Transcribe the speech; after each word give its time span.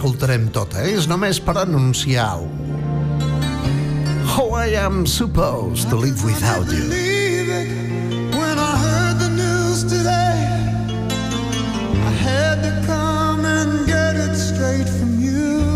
l'escoltarem 0.00 0.48
tota, 0.48 0.80
eh? 0.80 0.94
és 0.96 1.04
només 1.06 1.36
per 1.44 1.58
anunciar 1.60 2.24
alguna 2.32 2.68
How 4.30 4.54
I 4.56 4.72
am 4.80 5.04
supposed 5.04 5.90
to 5.90 5.96
live 5.96 6.24
without 6.24 6.64
you. 6.72 6.88
When 6.88 8.56
I 8.56 8.72
heard 8.80 9.18
the 9.18 9.28
news 9.28 9.82
today, 9.84 10.38
I 12.08 12.12
had 12.24 12.62
to 12.62 12.72
come 12.86 13.44
and 13.44 13.86
get 13.86 14.16
it 14.16 14.34
straight 14.38 14.88
from 14.88 15.20
you. 15.20 15.68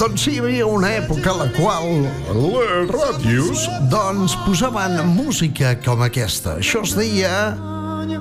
Doncs 0.00 0.24
sí, 0.24 0.34
hi 0.34 0.40
havia 0.40 0.66
una 0.66 0.90
època 0.96 1.36
a 1.36 1.38
la 1.44 1.48
qual 1.54 2.08
les 2.32 2.90
ràdios 2.90 3.68
doncs 3.92 4.34
posaven 4.48 4.98
música 5.14 5.76
com 5.84 6.02
aquesta. 6.08 6.58
Això 6.64 6.82
es 6.82 6.96
deia 6.98 7.75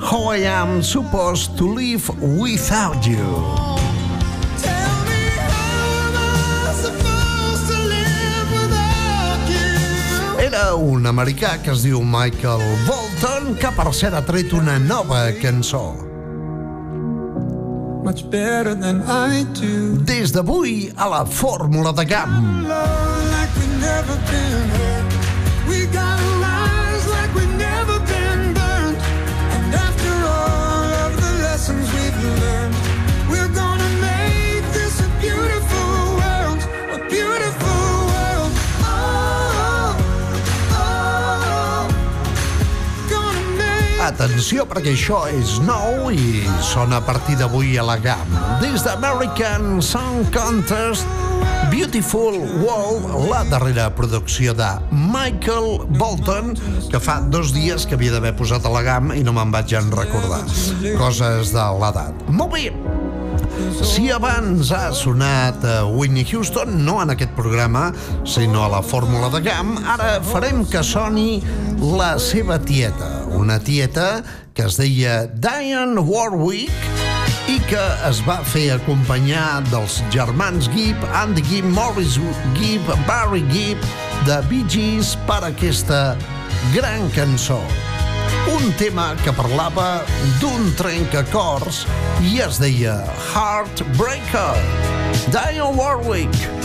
How 0.06 0.36
I 0.36 0.46
am 0.46 0.84
supposed 0.84 1.58
to 1.58 1.66
live 1.66 2.08
without 2.38 3.08
you. 3.08 3.26
Tell 4.62 4.96
me 5.10 5.22
how 5.50 6.06
am 6.06 6.14
I 6.14 6.74
supposed 6.78 7.66
to 7.72 7.78
live 7.90 8.52
without 8.54 9.50
you? 9.50 10.46
Era 10.46 10.76
un 10.76 11.08
americà 11.08 11.58
que 11.58 11.74
es 11.74 11.82
diu 11.82 12.04
Michael 12.06 12.62
Bolton, 12.86 13.56
que 13.58 13.74
per 13.74 13.90
cert 13.98 14.14
ha 14.14 14.22
tret 14.22 14.54
una 14.54 14.78
nova 14.78 15.26
cançó. 15.42 15.98
Much 18.06 18.30
better 18.30 18.76
than 18.78 19.02
I 19.10 19.42
do. 19.58 19.98
Des 20.06 20.30
d'avui 20.32 20.94
a 20.96 21.10
la 21.10 21.26
Fórmula 21.26 21.92
de 21.98 22.06
Camp. 22.06 22.38
Like 22.70 23.16
Atenció, 44.06 44.68
perquè 44.70 44.92
això 44.94 45.24
és 45.34 45.56
nou 45.66 46.12
i 46.14 46.44
sona 46.62 47.00
a 47.00 47.04
partir 47.08 47.40
d'avui 47.40 47.72
a 47.82 47.86
la 47.88 47.96
GAM. 47.98 48.36
Des 48.62 48.84
d'American 48.86 49.80
Song 49.82 50.28
Contest, 50.30 51.10
Beautiful 51.72 52.38
World, 52.62 53.08
la 53.32 53.42
darrera 53.50 53.88
producció 53.98 54.54
de 54.54 54.68
Michael 54.94 55.88
Bolton, 55.98 56.54
que 56.92 57.02
fa 57.02 57.18
dos 57.34 57.50
dies 57.56 57.88
que 57.90 57.98
havia 57.98 58.14
d'haver 58.14 58.36
posat 58.38 58.70
a 58.70 58.76
la 58.76 58.86
GAM 58.86 59.16
i 59.18 59.26
no 59.26 59.34
me'n 59.34 59.50
vaig 59.50 59.74
en 59.74 59.90
recordar. 59.90 60.44
Coses 61.02 61.56
de 61.56 61.66
l'edat. 61.82 62.30
Molt 62.30 62.54
bé, 62.54 62.70
si 63.86 64.10
abans 64.12 64.72
ha 64.76 64.90
sonat 64.94 65.64
a 65.66 65.76
Whitney 65.86 66.26
Houston, 66.26 66.84
no 66.86 66.98
en 67.04 67.14
aquest 67.14 67.32
programa, 67.38 67.92
sinó 68.28 68.66
a 68.66 68.70
la 68.70 68.82
Fórmula 68.84 69.30
de 69.34 69.42
Camp, 69.46 69.78
ara 69.88 70.20
farem 70.24 70.66
que 70.70 70.84
soni 70.84 71.42
la 71.80 72.16
seva 72.20 72.60
tieta, 72.60 73.26
una 73.36 73.60
tieta 73.60 74.24
que 74.56 74.68
es 74.68 74.78
deia 74.80 75.26
Diane 75.28 76.00
Warwick 76.00 76.72
i 77.52 77.60
que 77.70 77.82
es 78.10 78.22
va 78.26 78.40
fer 78.48 78.68
acompanyar 78.76 79.64
dels 79.72 80.00
germans 80.14 80.70
Gibb, 80.74 81.04
Andy 81.14 81.44
Gibb, 81.46 81.68
Morris 81.76 82.20
Gibb, 82.60 82.94
Barry 83.08 83.44
Gibb, 83.52 83.84
de 84.26 84.40
Bee 84.50 84.66
Gees 84.70 85.16
per 85.28 85.44
aquesta 85.46 86.16
gran 86.74 87.12
cançó 87.14 87.62
un 88.52 88.74
tema 88.78 89.16
que 89.24 89.34
parlava 89.34 90.04
d'un 90.42 90.68
trencacors 90.78 91.84
i 92.22 92.38
es 92.46 92.60
deia 92.62 93.00
Heartbreaker. 93.32 94.54
Diane 95.34 95.74
Warwick. 95.74 96.65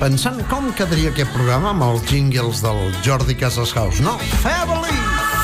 pensant 0.00 0.38
com 0.48 0.70
quedaria 0.72 1.10
aquest 1.12 1.28
programa 1.34 1.74
amb 1.74 1.84
els 1.84 2.04
jingles 2.08 2.62
del 2.64 2.78
Jordi 3.04 3.34
Casas 3.36 3.74
House. 3.76 4.00
No, 4.00 4.16
Family, 4.40 4.96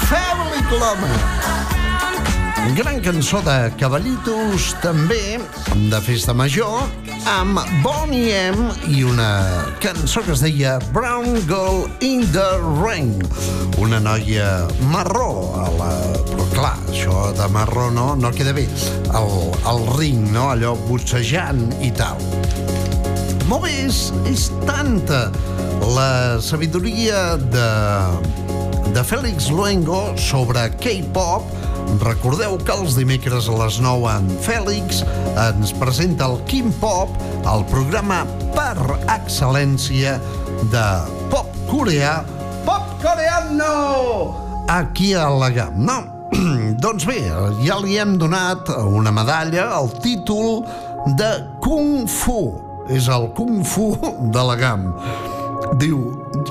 Family 0.09 0.63
Club. 0.71 1.03
Gran 2.77 2.99
cançó 3.05 3.43
de 3.45 3.57
Cavallitos, 3.79 4.73
també, 4.83 5.37
de 5.93 6.01
Festa 6.03 6.35
Major, 6.35 6.89
amb 7.31 7.61
Bonnie 7.85 8.33
M 8.49 8.71
i 8.91 9.05
una 9.07 9.29
cançó 9.85 10.25
que 10.25 10.33
es 10.35 10.43
deia 10.43 10.79
Brown 10.97 11.37
Girl 11.45 11.85
in 12.01 12.25
the 12.33 12.49
Rain. 12.81 13.13
Una 13.79 14.01
noia 14.01 14.65
marró, 14.89 15.29
a 15.61 15.69
la... 15.77 15.93
però 16.33 16.49
clar, 16.57 16.75
això 16.89 17.29
de 17.37 17.53
marró 17.53 17.91
no, 17.93 18.15
no 18.17 18.33
queda 18.35 18.57
bé. 18.57 18.67
El, 19.13 19.31
el 19.69 19.87
ring, 20.01 20.27
no? 20.33 20.49
allò 20.57 20.75
bussejant 20.89 21.69
i 21.85 21.93
tal 21.95 22.19
molt 23.47 23.63
bé, 23.63 23.73
és, 23.87 24.11
és 24.27 24.49
tanta 24.67 25.29
la 25.95 26.39
sabidoria 26.43 27.37
de, 27.39 27.69
de 28.95 29.05
Félix 29.07 29.51
Luengo 29.55 30.17
sobre 30.19 30.67
K-pop. 30.81 31.47
Recordeu 32.03 32.57
que 32.67 32.75
els 32.75 32.97
dimecres 32.99 33.47
a 33.47 33.55
les 33.61 33.79
9 33.85 34.11
en 34.11 34.27
Fèlix 34.43 35.05
ens 35.47 35.71
presenta 35.79 36.27
el 36.27 36.41
Kim 36.51 36.73
Pop, 36.83 37.15
el 37.47 37.63
programa 37.71 38.25
per 38.57 38.75
excel·lència 39.15 40.17
de 40.75 40.85
pop 41.31 41.55
coreà, 41.71 42.19
pop 42.67 42.91
coreano, 43.05 43.73
aquí 44.73 45.15
a 45.15 45.31
la 45.31 45.53
GAM. 45.55 45.79
No, 45.87 46.01
doncs 46.83 47.07
bé, 47.07 47.23
ja 47.63 47.79
li 47.79 48.01
hem 48.03 48.19
donat 48.19 48.75
una 48.83 49.15
medalla, 49.15 49.71
el 49.79 49.93
títol 50.03 50.65
de 51.15 51.35
Kung 51.63 52.09
Fu 52.11 52.66
és 52.89 53.09
el 53.09 53.31
Kung 53.35 53.65
Fu 53.67 53.95
de 54.33 54.47
la 54.51 54.57
GAM. 54.57 54.93
Diu, 55.75 55.99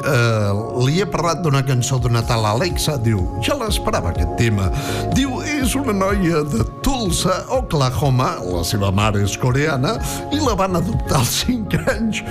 eh, 0.03 0.51
li 0.83 0.99
he 0.99 1.05
parlat 1.07 1.39
d'una 1.43 1.63
cançó 1.65 1.97
d'una 2.01 2.21
tal 2.27 2.45
Alexa, 2.45 2.97
diu, 3.01 3.21
ja 3.45 3.55
l'esperava 3.57 4.11
aquest 4.11 4.35
tema. 4.39 4.67
Diu, 5.15 5.39
és 5.45 5.75
una 5.79 5.95
noia 5.95 6.43
de 6.45 6.65
Tulsa, 6.85 7.39
Oklahoma, 7.55 8.35
la 8.43 8.63
seva 8.67 8.91
mare 8.93 9.23
és 9.25 9.37
coreana, 9.39 9.95
i 10.35 10.41
la 10.43 10.53
van 10.57 10.77
adoptar 10.77 11.21
als 11.21 11.39
5 11.45 11.79
anys 11.95 12.21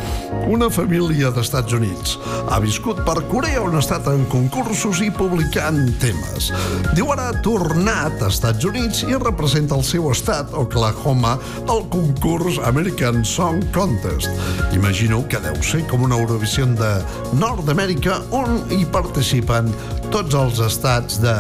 una 0.51 0.69
família 0.71 1.33
d'Estats 1.35 1.75
Units. 1.75 2.19
Ha 2.53 2.61
viscut 2.63 3.01
per 3.07 3.17
Corea 3.31 3.63
on 3.65 3.75
ha 3.75 3.83
estat 3.83 4.07
en 4.13 4.27
concursos 4.31 5.01
i 5.03 5.11
publicant 5.15 5.81
temes. 6.03 6.51
Diu, 6.95 7.11
ara 7.15 7.31
ha 7.31 7.41
tornat 7.43 8.23
a 8.23 8.31
Estats 8.31 8.69
Units 8.69 9.03
i 9.09 9.17
representa 9.17 9.75
el 9.79 9.85
seu 9.87 10.11
estat, 10.13 10.53
Oklahoma, 10.55 11.39
al 11.67 11.85
concurs 11.91 12.61
American 12.69 13.25
Song 13.25 13.65
Contest. 13.75 14.31
Imagino 14.77 15.25
que 15.29 15.41
deu 15.43 15.59
ser 15.65 15.83
com 15.91 16.05
una 16.07 16.21
Eurovisió 16.21 16.67
de 16.79 16.91
Nord-Amèrica 17.41 18.21
on 18.35 18.61
hi 18.75 18.85
participen 18.93 19.71
tots 20.15 20.37
els 20.39 20.61
estats 20.63 21.21
de 21.23 21.35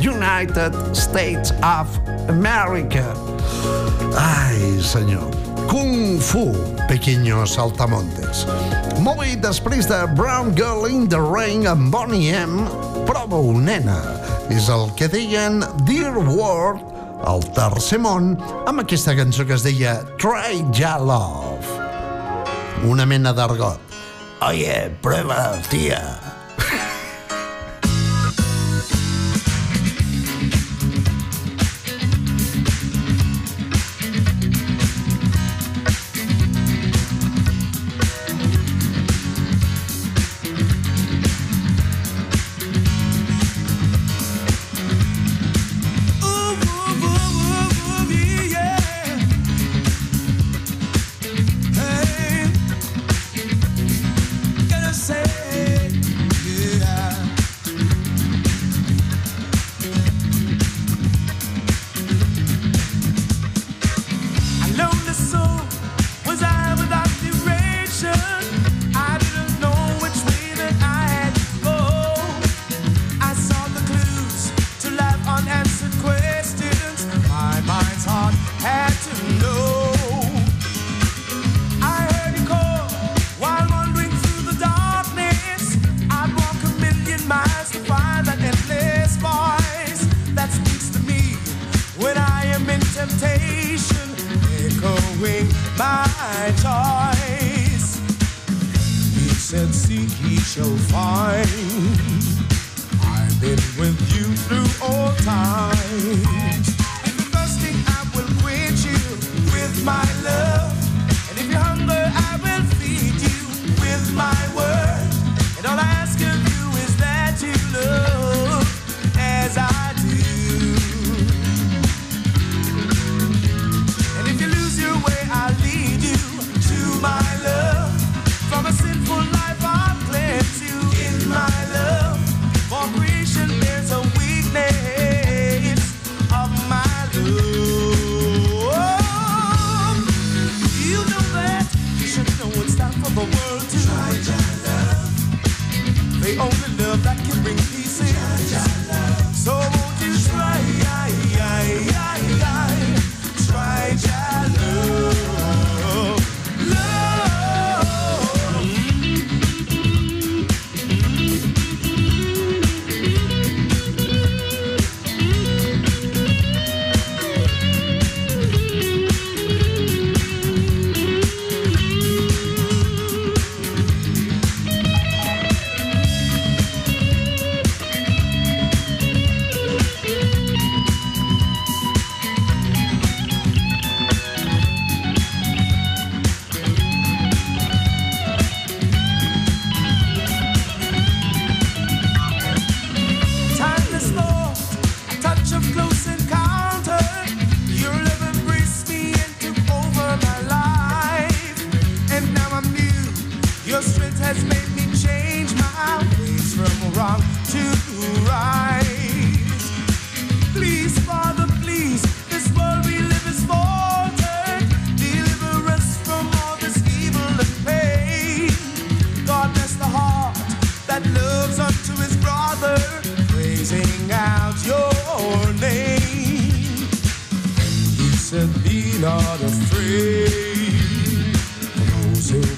United 0.00 0.76
States 0.96 1.54
of 1.66 1.98
America. 2.28 3.04
Ai, 4.16 4.78
senyor. 4.82 5.26
Kung 5.70 6.18
Fu, 6.18 6.50
pequeño 6.88 7.44
saltamontes. 7.46 8.46
Molt 9.00 9.20
bé, 9.22 9.36
després 9.38 9.86
de 9.86 10.00
Brown 10.18 10.50
Girl 10.58 10.88
in 10.90 11.06
the 11.08 11.20
Rain 11.20 11.66
amb 11.70 11.92
Bonnie 11.94 12.34
M, 12.34 12.64
prova-ho, 13.06 13.54
nena. 13.60 14.00
És 14.50 14.66
el 14.72 14.88
que 14.98 15.06
deien 15.08 15.62
Dear 15.86 16.18
World, 16.18 16.82
el 17.30 17.44
tercer 17.54 18.00
món, 18.02 18.32
amb 18.66 18.82
aquesta 18.82 19.14
cançó 19.14 19.46
que 19.46 19.54
es 19.54 19.62
deia 19.66 20.00
Try 20.18 20.64
Ya 20.74 20.96
Love. 20.98 21.78
Una 22.88 23.06
mena 23.06 23.34
d'argot. 23.36 23.78
Oye, 24.40 24.90
prueba, 25.02 25.60
tía. 25.68 26.39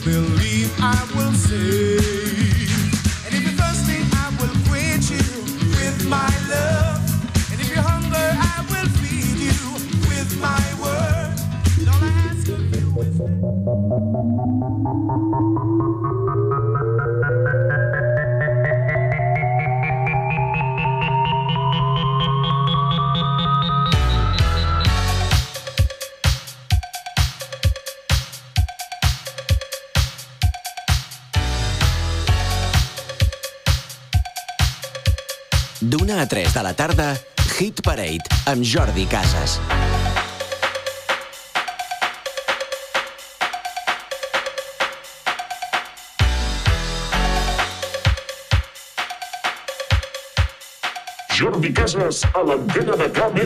Believe, 0.05 0.73
I 0.81 1.09
will 1.15 1.33
save. 1.33 2.42
Tarda, 36.83 37.15
Hit 37.59 37.81
Parade 37.81 38.27
amb 38.51 38.65
Jordi 38.65 39.07
Casas. 39.07 39.61
Jordi 51.31 51.71
Casas 51.71 52.25
a 52.35 52.43
l'antena 52.43 52.99
de 52.99 53.11
Camp. 53.15 53.39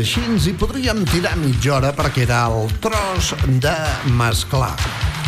Així 0.00 0.20
ens 0.24 0.46
hi 0.48 0.52
podríem 0.56 1.02
tirar 1.10 1.34
mitja 1.36 1.74
hora 1.76 1.90
perquè 1.96 2.22
era 2.24 2.40
el 2.48 2.70
tros 2.80 3.34
de 3.60 3.74
mesclar. 4.16 4.72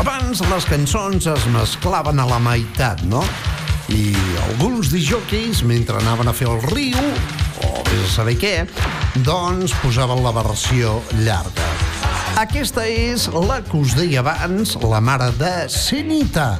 Abans 0.00 0.40
les 0.48 0.66
cançons 0.70 1.26
es 1.28 1.44
mesclaven 1.52 2.22
a 2.22 2.26
la 2.30 2.38
meitat, 2.40 3.02
no? 3.10 3.20
I 3.92 4.14
alguns 4.46 4.88
disjòqueis, 4.94 5.60
mentre 5.68 6.00
anaven 6.00 6.30
a 6.30 6.34
fer 6.36 6.48
el 6.48 6.62
riu, 6.70 6.96
o 7.66 7.82
vés 7.90 8.06
a 8.06 8.12
saber 8.14 8.36
què, 8.40 8.54
doncs 9.26 9.74
posaven 9.82 10.22
la 10.24 10.32
versió 10.38 10.96
llarga. 11.20 11.68
Aquesta 12.40 12.86
és 12.88 13.28
la 13.34 13.60
que 13.66 13.76
us 13.82 13.92
deia 13.98 14.22
abans, 14.24 14.78
la 14.88 15.02
mare 15.04 15.28
de 15.36 15.52
Senita. 15.68 16.54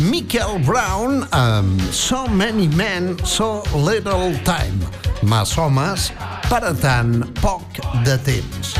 Michael 0.00 0.62
Brown 0.64 1.26
amb 1.36 1.84
So 1.92 2.24
Many 2.32 2.70
Men, 2.78 3.12
So 3.28 3.60
Little 3.76 4.32
Time. 4.48 4.80
Mas 5.22 5.52
homes 5.58 6.08
per 6.52 6.66
a 6.68 6.74
tan 6.76 7.22
poc 7.40 7.78
de 8.04 8.12
temps. 8.26 8.74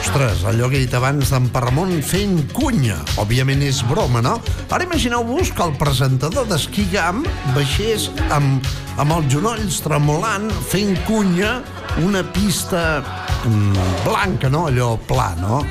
Ostres, 0.00 0.40
allò 0.50 0.66
que 0.66 0.80
he 0.80 0.82
dit 0.82 0.94
abans 0.98 1.30
d'en 1.30 1.46
Paramont 1.54 1.92
fent 2.02 2.40
cunya. 2.56 2.96
Òbviament 3.22 3.62
és 3.62 3.84
broma, 3.86 4.18
no? 4.24 4.32
Ara 4.74 4.82
imagineu-vos 4.82 5.52
que 5.54 5.62
el 5.62 5.76
presentador 5.78 6.48
d'Esquigam 6.50 7.22
baixés 7.54 8.08
amb, 8.34 8.66
amb 8.98 9.14
els 9.14 9.30
genolls 9.30 9.78
tremolant 9.84 10.50
fent 10.72 10.96
cunya 11.06 11.60
una 12.02 12.24
pista 12.34 12.82
mm, 12.98 13.86
blanca, 14.08 14.50
no? 14.50 14.66
Allò 14.66 14.96
pla, 15.06 15.36
no? 15.38 15.62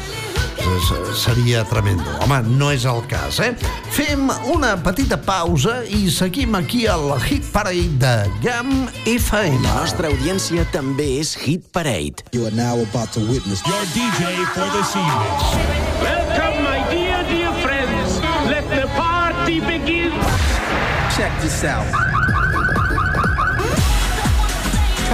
Seria 1.14 1.64
tremendo. 1.64 2.04
Home, 2.22 2.42
no 2.58 2.72
és 2.74 2.86
el 2.86 3.02
cas, 3.10 3.40
eh? 3.40 3.52
Fem 3.94 4.30
una 4.52 4.74
petita 4.82 5.18
pausa 5.22 5.84
i 5.86 6.10
seguim 6.12 6.58
aquí 6.58 6.86
al 6.90 7.14
Hit 7.22 7.46
Parade 7.54 8.00
de 8.02 8.16
GAM 8.44 8.72
FM. 9.06 9.62
La 9.64 9.76
nostra 9.84 10.10
audiència 10.10 10.66
també 10.74 11.20
és 11.22 11.36
Hit 11.46 11.70
Parade. 11.76 12.26
You 12.34 12.50
are 12.50 12.56
now 12.56 12.82
about 12.82 13.14
to 13.14 13.22
witness 13.30 13.62
Your 13.70 13.86
DJ 13.94 14.46
for 14.54 14.68
this 14.74 14.96
evening. 14.98 15.86
Welcome, 16.02 16.64
my 16.66 16.82
dear, 16.90 17.24
dear 17.30 17.54
friends. 17.62 18.20
Let 18.50 18.68
the 18.74 18.90
party 18.98 19.62
begin. 19.62 20.12
Check 21.16 21.32
this 21.42 21.64
out. 21.64 22.15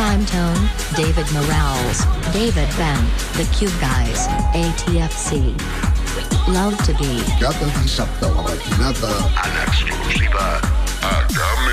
Prime 0.01 0.25
Tone, 0.25 0.57
David 0.97 1.29
Morales, 1.31 2.07
David 2.33 2.67
Ben, 2.75 2.97
The 3.37 3.45
Cube 3.55 3.71
Guys, 3.79 4.27
ATFC. 4.55 5.53
Love 6.47 6.75
to 6.85 6.93
be. 6.93 7.21
Cada 7.39 7.67
dissabte 7.83 8.25
a 8.25 8.29
la 8.29 8.41
matinada 8.41 9.29
En 9.45 9.53
exclusiva 9.67 10.59
a 11.03 11.27
Camp 11.27 11.67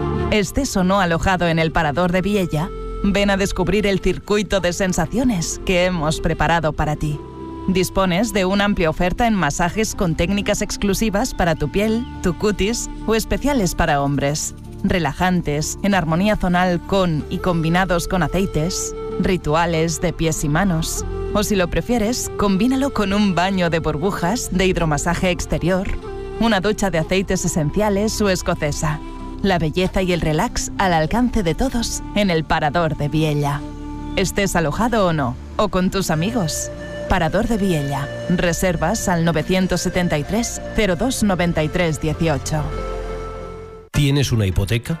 FM. 0.00 0.36
Estés 0.36 0.76
o 0.76 0.82
no 0.82 0.98
alojado 0.98 1.46
en 1.46 1.60
el 1.60 1.70
parador 1.70 2.10
de 2.10 2.22
Viella, 2.22 2.68
ven 3.04 3.30
a 3.30 3.36
descubrir 3.36 3.86
el 3.86 4.00
circuito 4.00 4.58
de 4.58 4.72
sensaciones 4.72 5.60
que 5.64 5.84
hemos 5.84 6.20
preparado 6.20 6.72
para 6.72 6.96
ti. 6.96 7.20
Dispones 7.68 8.32
de 8.32 8.44
una 8.44 8.64
amplia 8.64 8.88
oferta 8.88 9.26
en 9.26 9.34
masajes 9.34 9.96
con 9.96 10.14
técnicas 10.14 10.62
exclusivas 10.62 11.34
para 11.34 11.56
tu 11.56 11.68
piel, 11.68 12.06
tu 12.22 12.38
cutis 12.38 12.88
o 13.08 13.16
especiales 13.16 13.74
para 13.74 14.02
hombres. 14.02 14.54
Relajantes, 14.84 15.76
en 15.82 15.94
armonía 15.94 16.36
zonal 16.36 16.80
con 16.80 17.24
y 17.28 17.38
combinados 17.38 18.06
con 18.06 18.22
aceites, 18.22 18.94
rituales 19.18 20.00
de 20.00 20.12
pies 20.12 20.44
y 20.44 20.48
manos. 20.48 21.04
O 21.34 21.42
si 21.42 21.56
lo 21.56 21.66
prefieres, 21.68 22.30
combínalo 22.38 22.92
con 22.92 23.12
un 23.12 23.34
baño 23.34 23.68
de 23.68 23.80
burbujas 23.80 24.48
de 24.52 24.66
hidromasaje 24.66 25.30
exterior, 25.30 25.88
una 26.38 26.60
ducha 26.60 26.90
de 26.90 26.98
aceites 26.98 27.44
esenciales 27.44 28.20
o 28.20 28.30
escocesa. 28.30 29.00
La 29.42 29.58
belleza 29.58 30.02
y 30.02 30.12
el 30.12 30.20
relax 30.20 30.70
al 30.78 30.92
alcance 30.92 31.42
de 31.42 31.56
todos 31.56 32.04
en 32.14 32.30
el 32.30 32.44
Parador 32.44 32.96
de 32.96 33.08
Viella. 33.08 33.60
Estés 34.14 34.54
alojado 34.54 35.08
o 35.08 35.12
no, 35.12 35.34
o 35.56 35.68
con 35.68 35.90
tus 35.90 36.10
amigos. 36.10 36.70
Parador 37.08 37.46
de 37.46 37.56
Viella. 37.56 38.08
Reservas 38.28 39.08
al 39.08 39.24
973 39.24 40.60
0293 40.76 42.00
18. 42.00 42.64
¿Tienes 43.92 44.32
una 44.32 44.46
hipoteca? 44.46 45.00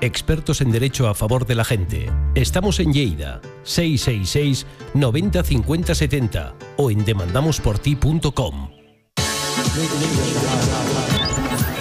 Expertos 0.00 0.60
en 0.60 0.70
derecho 0.70 1.08
a 1.08 1.14
favor 1.14 1.44
de 1.44 1.56
la 1.56 1.64
gente. 1.64 2.08
Estamos 2.36 2.78
en 2.78 2.92
Lleida, 2.92 3.40
666 3.64 4.64
90 4.94 5.42
50 5.42 5.94
70 5.94 6.54
o 6.76 6.90
en 6.92 7.04
demandamosporti.com. 7.04 8.70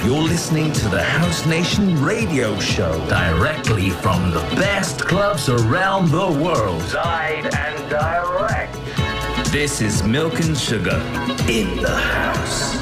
You're 0.04 0.22
listening 0.22 0.72
to 0.72 0.90
the 0.90 1.04
House 1.04 1.46
Nation 1.46 2.04
radio 2.04 2.58
show 2.60 2.98
directly 3.08 3.92
from 3.92 4.32
the 4.32 4.42
best 4.56 5.06
clubs 5.06 5.50
around 5.50 6.10
the 6.10 6.32
world. 6.44 6.82
Side 6.84 7.54
and 7.54 7.90
direct. 7.90 8.76
This 9.52 9.82
is 9.82 10.04
Milk 10.04 10.40
and 10.40 10.58
Sugar 10.58 11.02
in 11.48 11.76
the 11.78 11.96
house. 11.96 12.77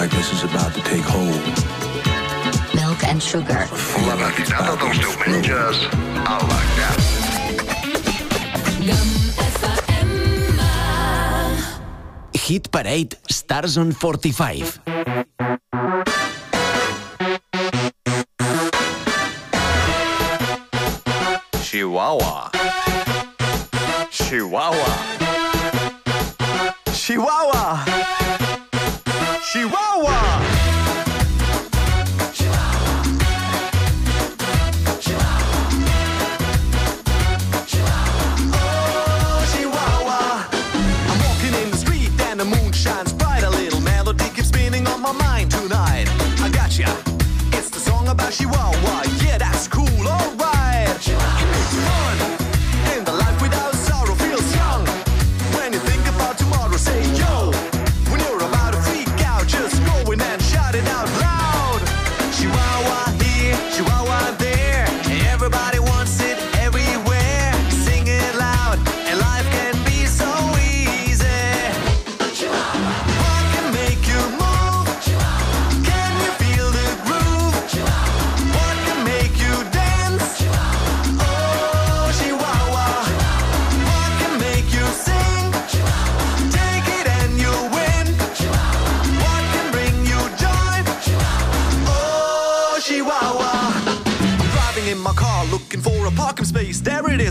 Like 0.00 0.10
this 0.12 0.32
is 0.32 0.44
about 0.44 0.72
to 0.72 0.80
take 0.80 1.04
hold. 1.04 1.42
Milk 2.74 3.04
and 3.04 3.22
sugar. 3.22 3.68
La 4.08 4.16
matinada 4.16 4.74
dels 4.80 4.98
diumenges 4.98 5.76
a 6.24 6.36
la 6.48 6.60
GAM. 6.76 6.98
Hit 12.32 12.70
Parade 12.70 13.18
Stars 13.28 13.76
on 13.76 13.92
45. 13.92 14.80
Chihuahua. 21.62 22.50
Chihuahua. 24.10 24.10
Chihuahua. 24.10 25.19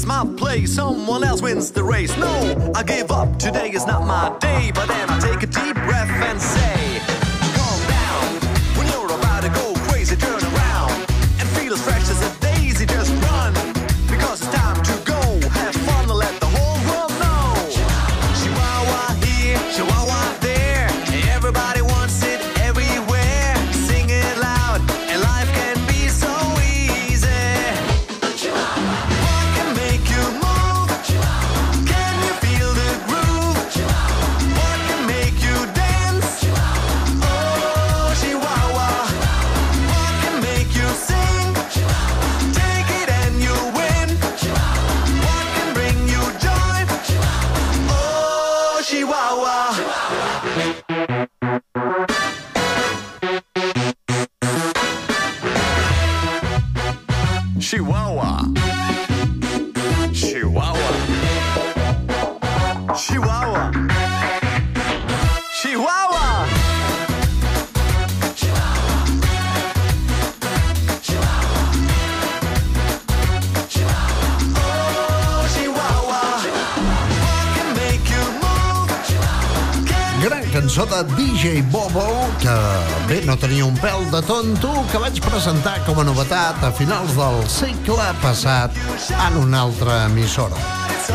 My 0.09 0.25
place. 0.37 0.73
Someone 0.73 1.23
else 1.23 1.39
wins 1.39 1.69
the 1.71 1.83
race. 1.83 2.17
No, 2.17 2.73
I 2.75 2.81
give 2.81 3.11
up. 3.11 3.37
Today 3.37 3.69
is 3.69 3.85
not 3.85 4.07
my 4.07 4.35
day. 4.39 4.71
But 4.73 4.87
then 4.87 5.07
I 5.07 5.19
take 5.19 5.43
a 5.43 5.45
deep 5.45 5.75
breath 5.75 6.09
and 6.09 6.41
say, 6.41 6.78
de 84.11 84.21
tonto, 84.25 84.71
que 84.89 84.97
vaig 84.97 85.19
presentar 85.21 85.75
com 85.85 85.99
a 86.01 86.03
novetat 86.07 86.63
a 86.65 86.71
finals 86.73 87.11
del 87.17 87.43
segle 87.51 88.07
passat 88.23 88.73
en 89.13 89.37
una 89.37 89.61
altra 89.67 90.05
emissora. 90.07 90.57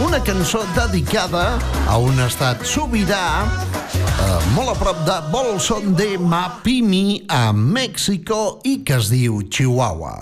Una 0.04 0.20
cançó 0.22 0.62
dedicada 0.76 1.58
a 1.90 1.96
un 1.98 2.20
estat 2.22 2.62
sobirà 2.68 3.42
eh, 3.44 4.38
molt 4.54 4.74
a 4.74 4.76
prop 4.78 5.02
de 5.08 5.16
Bolson 5.32 5.94
de 5.98 6.14
Mapimi, 6.18 7.24
a 7.26 7.50
Mèxico, 7.54 8.60
i 8.62 8.76
que 8.86 8.98
es 9.00 9.10
diu 9.10 9.42
Chihuahua. 9.50 10.14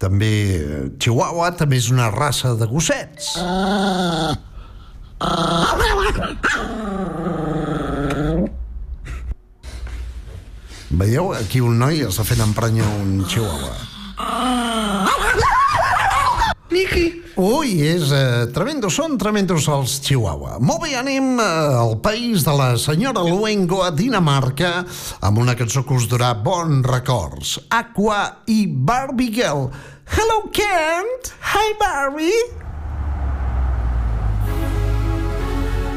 També, 0.00 0.34
eh, 0.56 0.82
Chihuahua 0.96 1.52
també 1.58 1.80
és 1.82 1.90
una 1.92 2.08
raça 2.14 2.54
de 2.56 2.68
gossets. 2.70 3.34
Veieu? 10.98 11.32
Aquí 11.34 11.60
un 11.60 11.78
noi 11.78 12.04
està 12.06 12.24
fent 12.26 12.42
emprenyar 12.44 12.86
un 13.02 13.24
chihuahua. 13.26 13.74
Niki. 16.74 17.04
Ui, 17.34 17.80
és 17.82 18.10
eh, 18.14 18.46
tremendo, 18.54 18.88
són 18.90 19.18
tremendos 19.18 19.66
els 19.70 19.98
chihuahua. 20.06 20.58
Molt 20.62 20.84
bé, 20.84 20.94
anem 20.98 21.38
eh, 21.42 21.46
al 21.80 21.96
país 22.02 22.44
de 22.46 22.54
la 22.54 22.74
senyora 22.78 23.24
Luengo 23.26 23.82
a 23.82 23.90
Dinamarca 23.90 24.84
amb 25.20 25.38
una 25.42 25.56
cançó 25.58 25.82
que 25.86 25.94
us 25.98 26.06
durà 26.10 26.32
bons 26.34 26.86
records. 26.86 27.58
Aqua 27.74 28.44
i 28.46 28.66
Barbie 28.66 29.32
Girl. 29.34 29.70
Hello, 30.14 30.44
Kent. 30.54 31.34
Hi, 31.54 31.74
Barbie. 31.80 32.44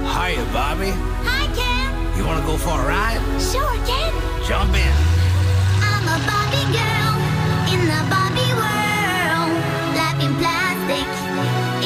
Hiya. 0.08 0.44
Hi, 0.54 0.78
Ken. 0.84 1.38
You 1.38 1.47
want 2.28 2.42
to 2.42 2.46
go 2.46 2.58
for 2.58 2.76
a 2.76 2.86
ride? 2.86 3.24
Sure, 3.40 3.76
Ken. 3.88 4.12
Jump 4.44 4.76
in. 4.76 4.96
I'm 5.80 6.04
a 6.12 6.18
Barbie 6.28 6.68
girl 6.76 7.16
in 7.72 7.82
the 7.88 8.02
Barbie 8.12 8.54
world. 8.60 9.52
Life 9.96 10.20
in 10.20 10.36
plastic, 10.36 11.08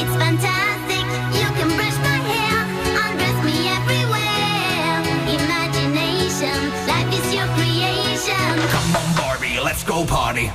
it's 0.01 0.15
fantastic. 0.17 1.05
You 1.37 1.47
can 1.57 1.69
brush 1.77 1.97
my 2.01 2.17
hair, 2.25 2.57
undress 3.05 3.37
me 3.45 3.69
everywhere. 3.69 4.97
Imagination, 5.29 6.57
life 6.89 7.11
is 7.13 7.27
your 7.37 7.47
creation. 7.53 8.51
Come 8.73 8.95
on, 8.97 9.15
Barbie, 9.15 9.59
let's 9.59 9.83
go 9.83 10.05
party. 10.05 10.49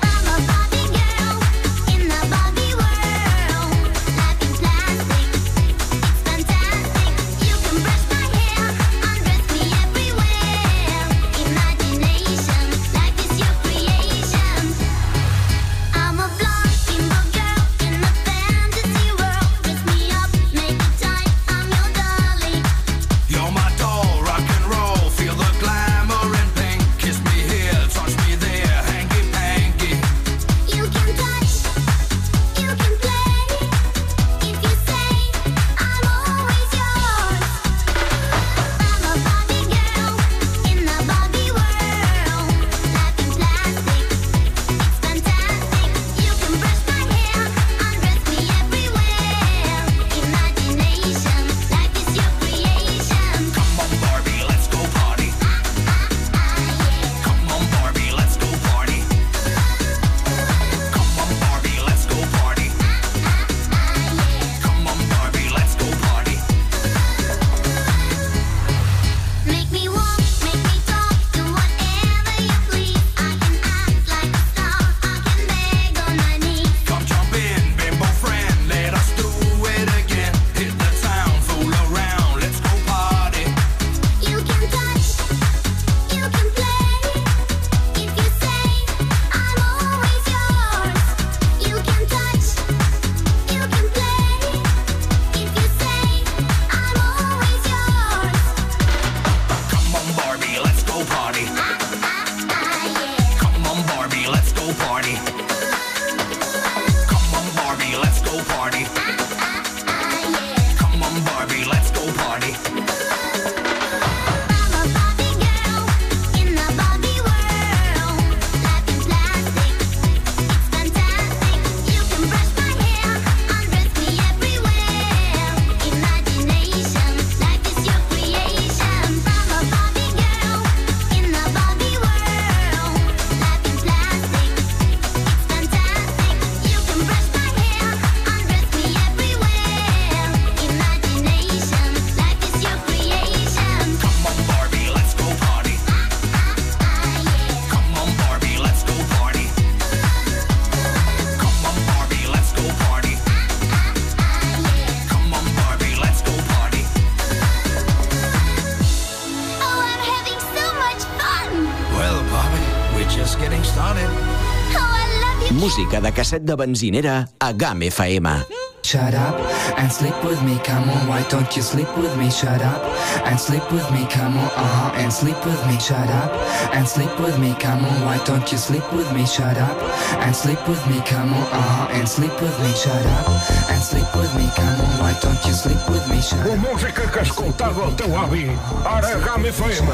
De 166.00 166.12
casset 166.12 166.42
de 166.42 166.56
benzinera 166.56 167.28
a 167.38 167.52
GAM 167.52 167.82
FM. 167.82 168.55
Shut 168.96 169.12
up 169.12 169.36
and 169.76 169.92
sleep 169.92 170.16
with 170.24 170.42
me, 170.42 170.58
come 170.64 170.88
on. 170.88 171.06
Why 171.06 171.22
don't 171.28 171.54
you 171.54 171.60
sleep 171.60 171.90
with 171.98 172.16
me? 172.16 172.30
Shut 172.30 172.62
up 172.62 172.82
and 173.26 173.38
sleep 173.38 173.70
with 173.70 173.84
me, 173.92 174.06
come 174.08 174.38
on. 174.38 174.48
Uh 174.56 174.64
huh. 174.72 174.92
And 174.96 175.12
sleep 175.12 175.36
with 175.44 175.60
me. 175.66 175.78
Shut 175.78 176.08
up 176.08 176.32
and 176.72 176.88
sleep 176.88 177.12
with 177.20 177.38
me, 177.38 177.54
come 177.60 177.84
on. 177.84 178.06
Why 178.06 178.16
don't 178.24 178.50
you 178.50 178.56
sleep 178.56 178.90
with 178.94 179.12
me? 179.12 179.26
Shut 179.26 179.58
up 179.58 179.76
and 180.24 180.34
sleep 180.34 180.66
with 180.66 180.80
me, 180.88 181.02
come 181.04 181.28
on. 181.28 181.42
Uh 181.52 181.60
huh. 181.60 181.88
And 181.92 182.08
sleep 182.08 182.32
with 182.40 182.58
me. 182.64 182.72
Shut 182.72 183.04
up 183.20 183.28
and 183.68 183.82
sleep 183.82 184.08
with 184.16 184.32
me, 184.34 184.48
come 184.56 184.80
on. 184.80 184.92
Why 185.04 185.12
don't 185.20 185.44
you 185.44 185.52
sleep 185.52 185.82
with 185.90 186.08
me? 186.08 186.22
Shut 186.22 186.40
up. 186.40 186.56
música 186.56 187.02
que 187.12 187.20
escoltava 187.20 187.84
el 187.84 187.96
teu 187.96 188.16
avi, 188.16 188.48
ara 188.82 189.08
a 189.08 189.38
FM. 189.52 189.88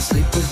sleep 0.00 0.24
with 0.34 0.49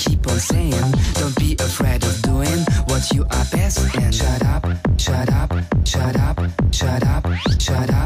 keep 0.00 0.26
on 0.26 0.38
saying. 0.38 0.92
Don't 1.14 1.36
be 1.36 1.54
afraid 1.60 2.02
of 2.02 2.22
doing 2.22 2.60
what 2.86 3.02
you 3.12 3.22
are 3.24 3.46
best 3.52 3.94
in. 3.96 4.12
Shut 4.12 4.42
up, 4.44 4.64
shut 4.98 5.30
up, 5.32 5.52
shut 5.84 6.16
up, 6.16 6.38
shut 6.72 7.06
up, 7.06 7.26
shut 7.58 7.90
up. 7.90 7.99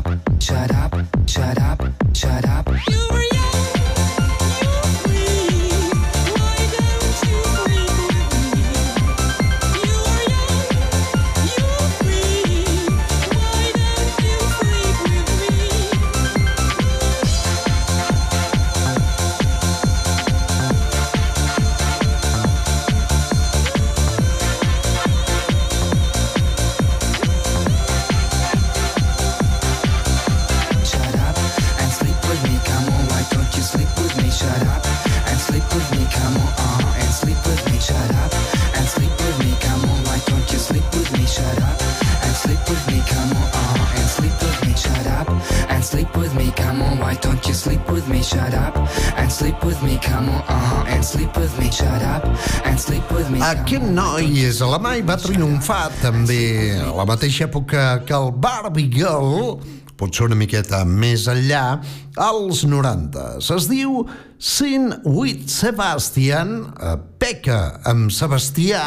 és 54.44 54.58
a 54.60 54.66
la 54.68 54.78
Mai 54.82 55.00
va 55.06 55.14
triomfar 55.16 55.86
també 56.02 56.74
a 56.76 56.90
la 56.92 57.06
mateixa 57.08 57.46
època 57.46 58.02
que 58.04 58.12
el 58.12 58.28
Barbie 58.42 58.90
Girl, 58.92 59.54
potser 59.96 60.26
una 60.26 60.36
miqueta 60.36 60.82
més 60.84 61.24
enllà, 61.30 61.78
als 62.20 62.64
90. 62.68 63.24
Es 63.40 63.68
diu 63.70 64.02
Sin 64.36 64.90
with 65.08 65.48
Sebastian, 65.48 66.52
eh, 66.76 66.92
peca 67.20 67.80
amb 67.88 68.12
Sebastià, 68.12 68.82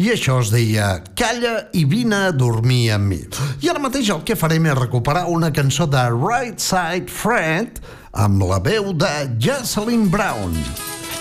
i 0.00 0.08
això 0.14 0.38
es 0.40 0.54
deia 0.54 0.88
Calla 1.18 1.68
i 1.76 1.84
vine 1.84 2.30
a 2.30 2.32
dormir 2.32 2.94
amb 2.96 3.12
mi. 3.12 3.20
I 3.60 3.68
ara 3.74 3.82
mateix 3.84 4.08
el 4.14 4.24
que 4.24 4.38
farem 4.40 4.70
és 4.72 4.80
recuperar 4.80 5.26
una 5.28 5.52
cançó 5.52 5.84
de 5.90 6.08
Right 6.16 6.62
Side 6.62 7.12
Fred 7.12 7.82
amb 8.12 8.46
la 8.48 8.62
veu 8.62 8.94
de 8.96 9.14
Jocelyn 9.36 10.08
Brown. 10.08 10.56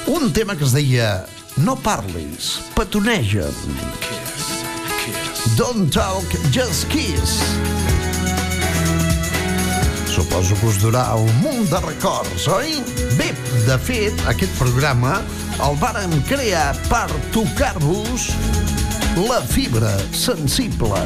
Un 0.08 0.32
tema 0.32 0.56
que 0.56 0.63
es 0.63 0.76
deia 0.76 1.26
no 1.58 1.76
parlis, 1.76 2.60
petoneja'm. 2.74 3.76
Kiss, 4.00 4.63
kiss. 5.06 5.56
Don't 5.56 5.94
talk, 5.94 6.26
just 6.52 6.89
kiss. 6.89 7.44
Suposo 10.10 10.56
que 10.56 10.66
us 10.66 10.80
durà 10.82 11.06
un 11.13 11.30
munt 11.44 11.70
de 11.70 11.80
records, 11.86 12.48
oi? 12.50 12.82
Bé, 13.20 13.30
de 13.68 13.78
fet, 13.86 14.26
aquest 14.34 14.58
programa 14.58 15.20
el 15.62 15.78
vàrem 15.78 16.18
crear 16.30 16.74
per 16.89 17.08
tocar-vos 17.36 18.32
la 19.30 19.42
fibra 19.54 19.94
sensible. 20.10 21.06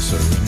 Serenity. 0.00 0.47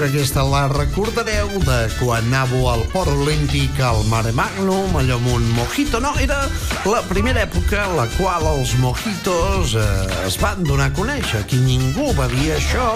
Que 0.00 0.06
aquesta 0.06 0.40
la 0.48 0.62
recordareu 0.70 1.50
de 1.60 1.78
quan 1.98 2.24
anàveu 2.30 2.70
al 2.70 2.84
Port 2.88 3.10
Olímpic 3.12 3.76
al 3.84 4.00
Mare 4.08 4.30
Magnum, 4.32 4.94
allò 4.96 5.18
amb 5.18 5.28
un 5.34 5.44
mojito. 5.58 6.00
No, 6.00 6.14
era 6.24 6.38
la 6.88 7.02
primera 7.10 7.42
època 7.44 7.82
en 7.84 7.98
la 7.98 8.06
qual 8.14 8.46
els 8.48 8.72
mojitos 8.80 9.74
eh, 9.76 9.84
es 10.24 10.40
van 10.40 10.64
donar 10.64 10.88
a 10.88 10.96
conèixer. 10.96 11.42
Aquí 11.42 11.60
ningú 11.60 12.14
bevia 12.16 12.56
això 12.56 12.88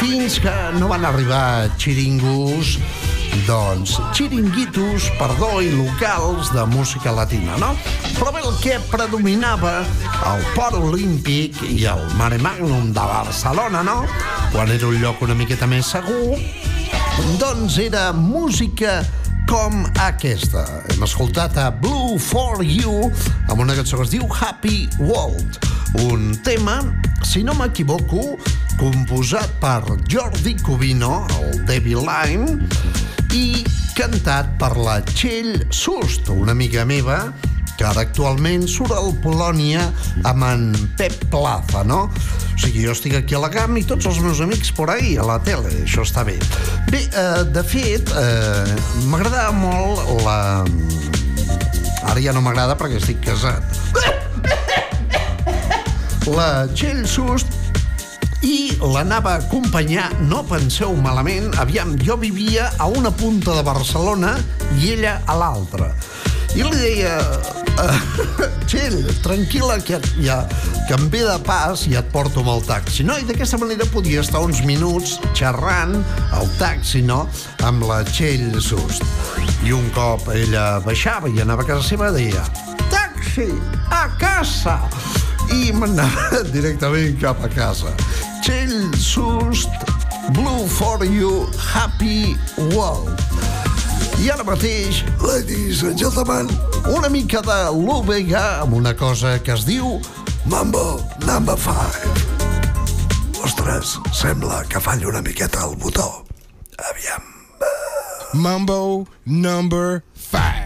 fins 0.00 0.40
que 0.40 0.56
no 0.78 0.88
van 0.88 1.04
arribar 1.04 1.68
xiringus 1.76 2.78
doncs, 3.46 3.98
xiringuitos, 4.16 5.10
perdó, 5.20 5.60
i 5.62 5.70
locals 5.74 6.52
de 6.54 6.64
música 6.72 7.12
latina, 7.12 7.56
no? 7.60 7.74
Però 8.16 8.32
bé, 8.32 8.40
el 8.44 8.56
que 8.62 8.78
predominava 8.90 9.80
al 10.26 10.42
Port 10.54 10.76
Olímpic 10.78 11.60
i 11.68 11.84
al 11.88 12.02
Mare 12.18 12.38
Magnum 12.42 12.90
de 12.96 13.06
Barcelona, 13.12 13.82
no? 13.86 14.02
Quan 14.52 14.70
era 14.72 14.88
un 14.88 14.98
lloc 15.00 15.22
una 15.24 15.36
miqueta 15.38 15.68
més 15.70 15.88
segur, 15.94 16.38
doncs 17.40 17.78
era 17.82 18.10
música 18.16 19.00
com 19.50 19.82
aquesta. 19.98 20.62
Hem 20.92 21.02
escoltat 21.02 21.58
a 21.58 21.70
Blue 21.82 22.18
for 22.22 22.62
You 22.62 23.10
amb 23.48 23.64
una 23.64 23.74
cançó 23.74 23.98
que 23.98 24.06
es 24.06 24.14
diu 24.14 24.26
Happy 24.30 24.84
World, 25.00 25.58
un 26.06 26.30
tema, 26.46 26.78
si 27.26 27.42
no 27.42 27.56
m'equivoco, 27.58 28.36
composat 28.78 29.50
per 29.60 29.82
Jordi 30.10 30.54
Cubino, 30.62 31.26
el 31.40 31.64
David 31.66 32.04
Line, 32.06 32.68
i 33.34 33.64
cantat 33.98 34.54
per 34.60 34.76
la 34.78 35.00
Txell 35.10 35.66
Sust, 35.74 36.30
una 36.32 36.54
amiga 36.54 36.86
meva, 36.88 37.24
que 37.80 37.86
ara 37.88 38.02
actualment 38.04 38.66
surt 38.68 38.92
al 38.92 39.14
Polònia 39.24 39.86
amb 40.28 40.44
en 40.44 40.64
Pep 41.00 41.14
Plaza, 41.32 41.80
no? 41.88 42.02
O 42.12 42.58
sigui, 42.60 42.82
jo 42.84 42.92
estic 42.92 43.14
aquí 43.16 43.38
a 43.38 43.40
la 43.40 43.48
GAM 43.48 43.78
i 43.80 43.84
tots 43.88 44.04
els 44.10 44.18
meus 44.20 44.42
amics 44.44 44.68
por 44.76 44.92
ahí, 44.92 45.14
a 45.16 45.24
la 45.24 45.38
tele, 45.40 45.72
això 45.86 46.04
està 46.04 46.26
bé. 46.28 46.36
Bé, 46.90 47.06
eh, 47.08 47.40
de 47.48 47.62
fet, 47.64 48.12
eh, 48.20 48.76
m'agradava 49.08 49.56
molt 49.56 50.12
la... 50.26 50.36
Ara 52.10 52.20
ja 52.20 52.36
no 52.36 52.44
m'agrada 52.44 52.76
perquè 52.76 53.00
estic 53.00 53.24
casat. 53.24 53.64
La 56.28 56.68
Txell 56.76 57.06
Sust 57.08 57.56
i 58.44 58.76
l'anava 58.92 59.38
a 59.38 59.40
acompanyar, 59.40 60.10
no 60.28 60.44
penseu 60.48 60.92
malament, 61.00 61.48
aviam, 61.64 61.96
jo 62.04 62.20
vivia 62.20 62.68
a 62.76 62.92
una 62.92 63.08
punta 63.08 63.56
de 63.56 63.64
Barcelona 63.64 64.36
i 64.76 64.98
ella 64.98 65.22
a 65.24 65.40
l'altra. 65.40 65.94
I 66.56 66.64
li 66.66 66.76
deia, 66.76 67.16
uh, 67.80 68.00
Txell, 68.70 68.98
tranquil·la, 69.24 69.78
que, 69.86 70.00
ja, 70.22 70.40
que 70.88 70.96
em 70.96 71.06
ve 71.12 71.22
de 71.26 71.36
pas 71.46 71.84
i 71.88 71.96
et 71.98 72.10
porto 72.14 72.42
amb 72.42 72.52
el 72.54 72.64
taxi. 72.66 73.06
No? 73.06 73.18
I 73.18 73.26
d'aquesta 73.28 73.60
manera 73.60 73.86
podia 73.94 74.24
estar 74.24 74.42
uns 74.44 74.62
minuts 74.66 75.18
xerrant 75.38 75.96
al 76.36 76.50
taxi, 76.58 77.04
no?, 77.06 77.22
amb 77.66 77.86
la 77.88 78.02
Txell 78.10 78.58
Sust. 78.62 79.06
I 79.66 79.74
un 79.76 79.88
cop 79.96 80.30
ella 80.34 80.80
baixava 80.86 81.30
i 81.30 81.42
anava 81.42 81.66
a 81.66 81.70
casa 81.74 81.86
seva, 81.86 82.10
deia, 82.14 82.44
taxi, 82.90 83.50
a 83.90 84.06
casa! 84.20 84.80
i 85.50 85.70
m'anava 85.74 86.42
directament 86.54 87.18
cap 87.22 87.42
a 87.44 87.50
casa. 87.50 87.94
Txell 88.44 88.92
Sust, 88.94 89.70
Blue 90.36 90.66
for 90.68 91.04
You, 91.04 91.46
Happy 91.72 92.36
World. 92.70 93.49
I 94.20 94.28
ara 94.28 94.44
mateix, 94.44 95.00
ladies 95.24 95.80
and 95.80 95.96
gentlemen, 95.96 96.44
una 96.92 97.08
mica 97.08 97.40
de 97.40 97.56
l'Ovega 97.72 98.60
amb 98.60 98.74
una 98.76 98.92
cosa 98.92 99.38
que 99.40 99.54
es 99.54 99.64
diu 99.64 99.96
Mambo 100.44 101.00
Number 101.24 101.56
5. 101.56 103.40
Ostres, 103.40 103.94
sembla 104.12 104.60
que 104.68 104.82
falla 104.84 105.08
una 105.08 105.22
miqueta 105.24 105.64
el 105.64 105.72
botó. 105.80 106.26
Aviam. 106.90 107.24
Mambo 108.34 109.08
number 109.24 110.04
5. 110.12 110.60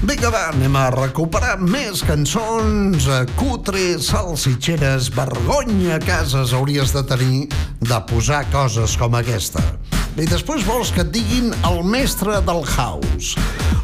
Vinga, 0.00 0.30
va, 0.32 0.46
anem 0.54 0.80
a 0.80 0.86
recuperar 0.96 1.58
més 1.60 2.00
cançons 2.08 3.04
eh, 3.04 3.20
cutres, 3.36 4.08
salsitxeres, 4.08 5.12
vergonya 5.12 6.00
cases 6.08 6.56
hauries 6.56 6.96
de 6.96 7.04
tenir 7.04 7.44
de 7.84 8.00
posar 8.08 8.46
coses 8.48 8.96
com 8.96 9.20
aquesta. 9.20 9.60
I 10.18 10.26
després 10.26 10.64
vols 10.66 10.90
que 10.94 11.04
et 11.04 11.12
diguin 11.14 11.52
el 11.68 11.82
mestre 11.86 12.40
del 12.46 12.64
house. 12.74 13.38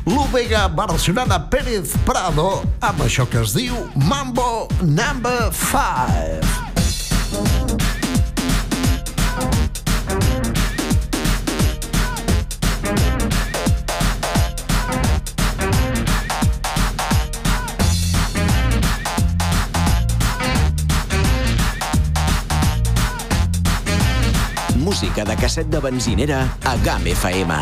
L'Ovega 0.06 0.66
versionant 0.74 1.32
a 1.34 1.40
Pérez 1.50 1.94
Prado 2.06 2.62
amb 2.80 3.04
això 3.06 3.28
que 3.30 3.42
es 3.44 3.54
diu 3.56 3.86
Mambo 4.08 4.66
Number 4.82 5.50
5. 5.62 6.75
Música 24.96 25.26
de 25.26 25.36
casset 25.36 25.66
de 25.68 25.78
benzinera 25.78 26.56
a 26.64 26.74
GAM 26.80 27.06
FM. 27.06 27.52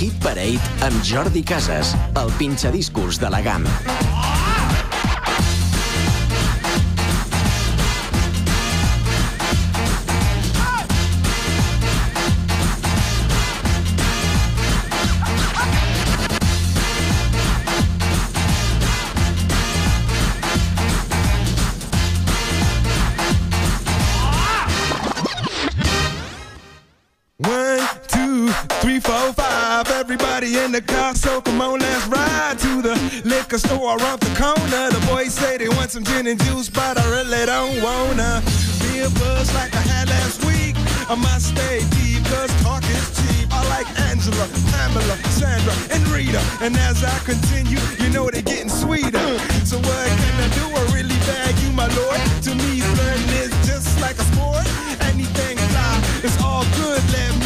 Hit 0.00 0.18
Parade 0.24 0.58
amb 0.82 1.06
Jordi 1.06 1.44
Casas, 1.44 1.94
el 2.16 2.34
pinxadiscos 2.34 3.20
de 3.22 3.30
la 3.30 3.40
GAM. 3.46 4.15
The 30.80 30.92
car, 30.92 31.14
so 31.14 31.40
come 31.40 31.60
on, 31.62 31.78
let's 31.78 32.06
ride 32.06 32.58
to 32.58 32.82
the 32.82 32.94
liquor 33.24 33.56
store 33.56 33.96
around 33.96 34.20
the 34.20 34.32
corner. 34.36 34.90
The 34.92 35.00
boys 35.08 35.32
say 35.32 35.56
they 35.56 35.68
want 35.68 35.90
some 35.90 36.04
gin 36.04 36.26
and 36.26 36.38
juice, 36.44 36.68
but 36.68 36.98
I 36.98 37.04
really 37.16 37.46
don't 37.46 37.80
wanna 37.82 38.42
be 38.84 39.00
a 39.00 39.08
buzz 39.16 39.48
like 39.54 39.74
I 39.74 39.80
had 39.80 40.08
last 40.08 40.44
week. 40.44 40.76
I 41.08 41.14
must 41.14 41.56
stay 41.56 41.80
deep, 41.96 42.22
cause 42.28 42.52
talk 42.60 42.84
is 42.84 43.08
cheap. 43.16 43.48
I 43.52 43.62
like 43.72 43.88
Angela, 44.10 44.46
Pamela, 44.72 45.16
Sandra, 45.32 45.72
and 45.94 46.02
Rita. 46.08 46.42
And 46.60 46.76
as 46.76 47.02
I 47.02 47.16
continue, 47.24 47.80
you 48.00 48.10
know 48.12 48.28
they're 48.28 48.42
getting 48.42 48.68
sweeter. 48.68 49.28
So 49.64 49.78
what 49.78 50.06
can 50.20 50.36
I 50.44 50.48
do? 50.60 50.64
I 50.76 50.82
really 50.92 51.18
bag 51.24 51.56
you, 51.64 51.72
my 51.72 51.88
lord. 51.96 52.20
To 52.46 52.52
me, 52.54 52.80
flirting 52.80 53.32
is 53.44 53.52
just 53.64 53.98
like 54.00 54.18
a 54.18 54.26
sport. 54.32 54.66
Anything 55.08 55.56
fly, 55.72 55.94
it's 56.22 56.36
all 56.42 56.64
good. 56.76 57.00
Let 57.16 57.32
me 57.40 57.45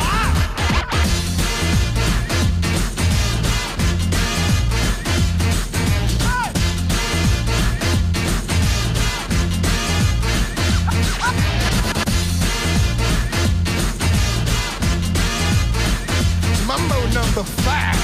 Number 17.13 17.43
five. 17.43 17.99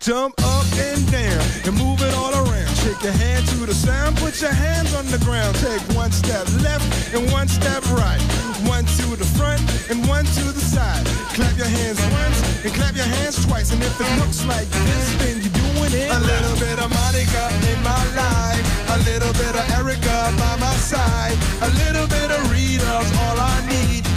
Jump 0.00 0.34
up 0.40 0.64
and 0.80 1.12
down 1.12 1.44
and 1.66 1.76
move 1.76 2.00
it 2.00 2.14
all 2.14 2.32
around. 2.32 2.72
Shake 2.80 3.02
your 3.02 3.12
hand 3.12 3.46
to 3.48 3.66
the 3.66 3.74
sound, 3.74 4.16
put 4.16 4.40
your 4.40 4.52
hands 4.52 4.94
on 4.94 5.06
the 5.06 5.18
ground. 5.18 5.54
Take 5.56 5.82
one 5.94 6.10
step 6.10 6.48
left 6.64 7.14
and 7.14 7.30
one 7.30 7.48
step 7.48 7.84
right. 7.92 8.20
One 8.64 8.84
to 8.96 9.16
the 9.16 9.28
front 9.36 9.60
and 9.90 10.08
one 10.08 10.24
to 10.24 10.44
the 10.56 10.60
side. 10.60 11.04
Clap 11.36 11.56
your 11.56 11.68
hands 11.68 12.00
once 12.12 12.64
and 12.64 12.72
clap 12.72 12.96
your 12.96 13.04
hands 13.04 13.44
twice. 13.44 13.72
And 13.72 13.82
if 13.82 14.00
it 14.00 14.10
looks 14.20 14.44
like 14.46 14.68
this, 14.68 15.06
then 15.20 15.36
you're 15.44 15.52
doing 15.52 15.92
it. 15.92 16.10
A 16.10 16.20
little 16.20 16.56
bit 16.56 16.78
of 16.80 16.88
Monica 16.88 17.44
in 17.68 17.78
my 17.84 18.04
life. 18.16 18.64
A 18.96 18.98
little 19.04 19.32
bit 19.34 19.52
of 19.52 19.64
Erica 19.76 20.32
by 20.40 20.56
my 20.56 20.74
side. 20.80 21.36
A 21.60 21.70
little 21.84 22.08
bit 22.08 22.30
of 22.32 22.40
Rita's 22.50 23.10
all 23.20 23.38
I 23.38 23.60
need. 23.68 24.09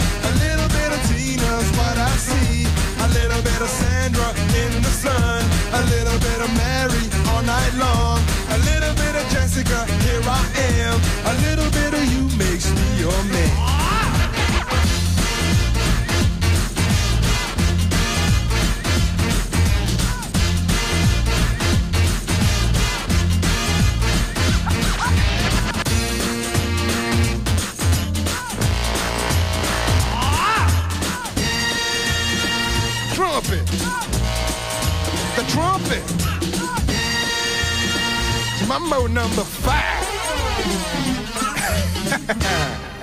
Little 11.40 11.70
bit 11.70 11.94
of 11.94 12.04
you 12.12 12.22
makes 12.38 12.70
me 12.70 12.98
your 12.98 13.24
man. 13.32 13.74
Trumpet. 33.14 33.66
The 35.36 35.44
trumpet. 35.48 36.04
Mambo 38.68 39.06
number 39.06 39.44
five. 39.44 40.03
Música 42.16 42.84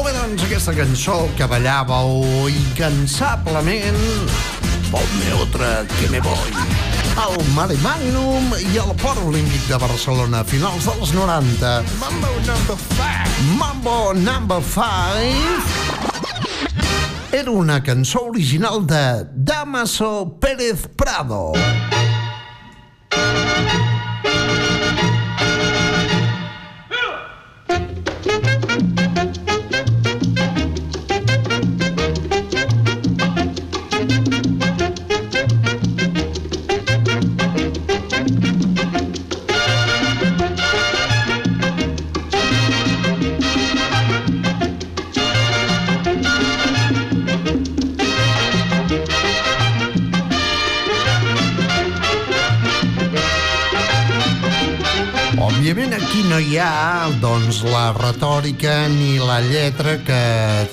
Molt 0.00 0.14
bé, 0.14 0.16
doncs, 0.16 0.42
aquesta 0.46 0.72
cançó 0.72 1.14
que 1.36 1.44
ballàveu 1.44 2.22
incansablement. 2.48 3.98
Ponme 4.88 5.32
otra 5.42 5.84
que 5.98 6.08
me 6.08 6.22
voy. 6.24 6.54
el 7.20 7.36
Mare 7.52 7.76
Magnum 7.82 8.54
i 8.72 8.78
el 8.80 8.94
Port 8.96 9.20
Olímpic 9.28 9.68
de 9.68 9.76
Barcelona 9.76 10.40
finals 10.42 10.88
dels 10.88 11.12
90. 11.12 11.84
Mambo 12.00 12.32
number 12.48 12.78
five. 12.96 13.28
Mambo 13.58 14.14
Number 14.14 14.62
5 14.64 14.80
era 17.32 17.50
una 17.50 17.82
cançó 17.82 18.24
original 18.24 18.86
de 18.86 19.26
Damaso 19.34 20.38
Pérez 20.40 20.88
Prado. 20.96 21.52
La 57.62 57.92
retòrica 57.92 58.88
ni 58.88 59.18
la 59.18 59.40
lletra 59.40 59.96
que 60.04 60.20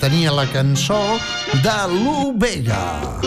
tenia 0.02 0.32
la 0.32 0.46
cançó 0.52 1.00
de 1.64 1.78
Lu 1.92 2.34
Vega. 2.38 3.20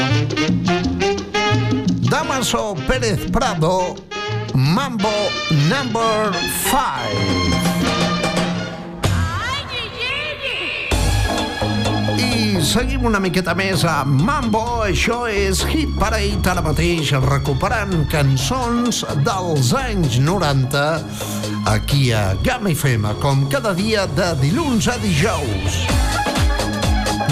Damaso 2.11 2.74
Pérez 2.86 3.30
Prado, 3.30 3.96
Mambo 4.54 5.14
Number 5.68 6.32
5. 6.70 7.59
Seguim 12.66 13.04
una 13.08 13.20
miqueta 13.22 13.52
més 13.56 13.82
a 13.88 14.02
Mambo, 14.04 14.82
això 14.84 15.22
és 15.30 15.62
Hit 15.70 15.92
Parade 16.00 16.50
ara 16.50 16.62
mateix, 16.64 17.12
recuperant 17.24 18.04
cançons 18.12 19.00
dels 19.24 19.70
anys 19.76 20.18
90 20.20 20.82
aquí 21.72 22.11
a 22.12 22.34
Gamma 22.44 22.72
FM, 22.74 23.14
com 23.22 23.46
cada 23.52 23.72
dia 23.76 24.04
de 24.18 24.28
dilluns 24.42 24.90
a 24.92 24.98
dijous. 25.00 25.80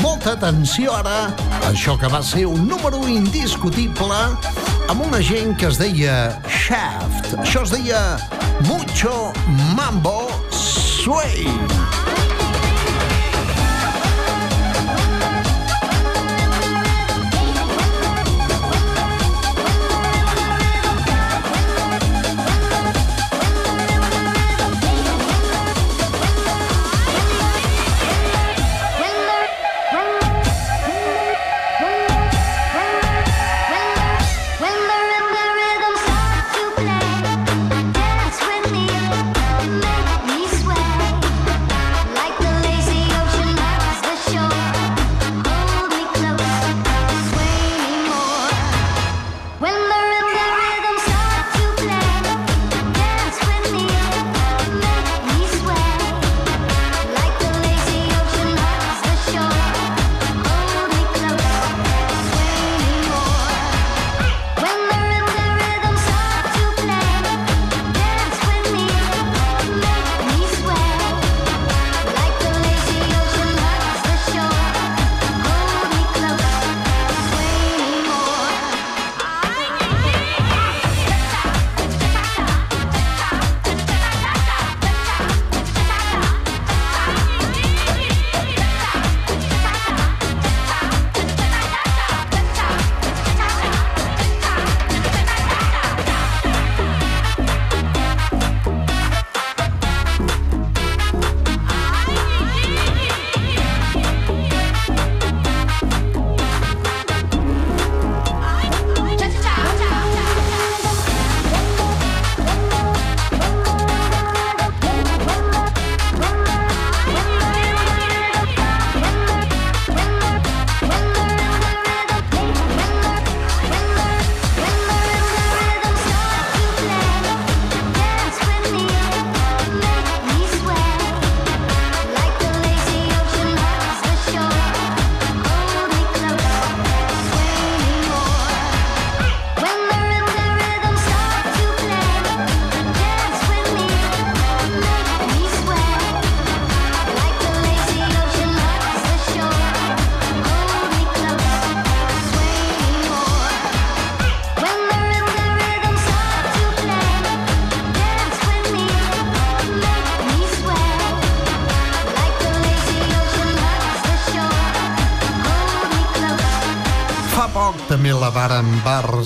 Molta 0.01 0.33
atenció 0.39 0.95
ara 0.97 1.29
això 1.69 1.99
que 2.01 2.09
va 2.13 2.23
ser 2.25 2.47
un 2.49 2.69
número 2.71 3.03
indiscutible 3.09 4.21
amb 4.89 5.07
una 5.11 5.21
gent 5.21 5.57
que 5.61 5.69
es 5.69 5.81
deia 5.81 6.39
Shaft. 6.49 7.35
Això 7.43 7.67
es 7.67 7.75
deia 7.77 8.03
Mucho 8.71 9.33
Mambo 9.77 10.31
Sway. 10.53 11.45
Fa 11.47 12.08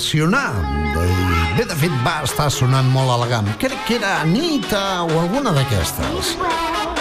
versionar. 0.03 0.55
Bé, 1.57 1.65
de 1.65 1.77
fet, 1.79 1.93
va 2.03 2.23
estar 2.27 2.49
sonant 2.51 2.89
molt 2.91 3.13
elegant. 3.15 3.47
Crec 3.63 3.85
que 3.87 4.01
era 4.01 4.17
Anita 4.23 5.05
o 5.05 5.21
alguna 5.21 5.53
d'aquestes. 5.55 6.35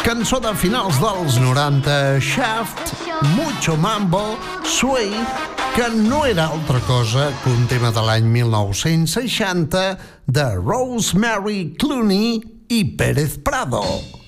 Cançó 0.05 0.37
de 0.41 0.53
finals 0.53 0.99
dels 1.01 1.39
90, 1.41 2.19
Shaft, 2.21 2.93
Mucho 3.33 3.75
Mambo, 3.77 4.37
Sway, 4.63 5.09
que 5.73 5.89
no 5.95 6.25
era 6.25 6.45
altra 6.53 6.79
cosa 6.85 7.31
que 7.43 7.49
un 7.49 7.65
tema 7.65 7.91
de 7.91 8.05
l'any 8.05 8.29
1960 8.29 9.85
de 10.27 10.47
Rosemary 10.61 11.75
Clooney 11.79 12.41
i 12.69 12.83
Pérez 12.97 13.39
Prado. 13.41 14.20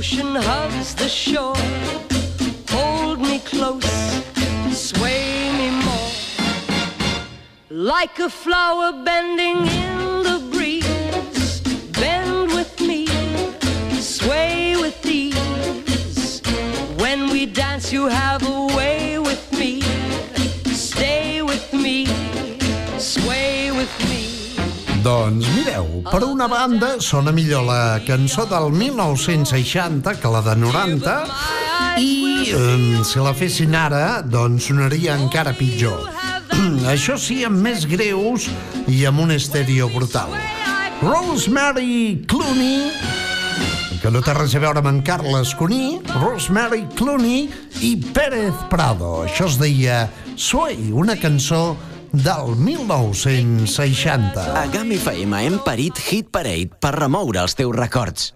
Ocean 0.00 0.34
hugs 0.34 0.94
the 0.94 1.08
shore. 1.08 1.54
Hold 2.70 3.20
me 3.20 3.38
close, 3.40 3.92
sway 4.72 5.52
me 5.58 5.68
more. 5.84 6.12
Like 7.68 8.18
a 8.18 8.30
flower 8.30 8.92
bending 9.04 9.58
in 9.82 9.98
the 10.28 10.38
breeze. 10.52 11.60
Bend 12.00 12.48
with 12.56 12.80
me, 12.80 13.04
sway 14.00 14.74
with 14.84 15.04
ease. 15.04 16.40
When 17.02 17.28
we 17.28 17.44
dance, 17.44 17.92
you 17.92 18.06
have 18.06 18.42
a 18.42 18.69
Doncs 25.10 25.48
mireu, 25.56 25.86
per 26.06 26.20
una 26.22 26.46
banda 26.46 26.92
sona 27.02 27.32
millor 27.34 27.64
la 27.66 27.98
cançó 28.06 28.44
del 28.46 28.68
1960 28.70 30.12
que 30.22 30.30
la 30.30 30.38
de 30.44 30.54
90 30.54 31.14
i 31.98 32.12
eh, 32.54 33.00
si 33.02 33.18
la 33.18 33.32
fessin 33.34 33.74
ara, 33.74 34.20
doncs 34.22 34.68
sonaria 34.70 35.16
encara 35.18 35.56
pitjor. 35.58 36.06
Això 36.94 37.18
sí, 37.18 37.40
amb 37.48 37.58
més 37.58 37.88
greus 37.90 38.46
i 38.86 39.02
amb 39.10 39.24
un 39.24 39.34
estèreo 39.34 39.90
brutal. 39.90 40.30
Rosemary 41.02 42.22
Clooney, 42.30 42.92
que 44.04 44.14
no 44.14 44.22
té 44.22 44.38
res 44.38 44.54
a 44.54 44.62
veure 44.62 44.78
amb 44.78 44.92
en 44.94 45.02
Carles 45.02 45.56
Cuní, 45.58 45.98
Rosemary 46.20 46.84
Clooney 46.94 47.48
i 47.82 47.96
Pérez 48.14 48.62
Prado. 48.70 49.24
Això 49.26 49.50
es 49.50 49.58
deia 49.58 50.04
Sway, 50.38 50.92
una 50.94 51.18
cançó 51.18 51.74
del 52.12 52.56
1960. 52.56 54.44
A 54.60 54.66
GAM 54.72 54.92
FM 54.92 55.44
hem 55.46 55.58
parit 55.64 55.98
Hit 56.10 56.30
Parade 56.30 56.70
per 56.80 56.94
remoure 56.98 57.40
els 57.42 57.54
teus 57.58 57.76
records. 57.76 58.34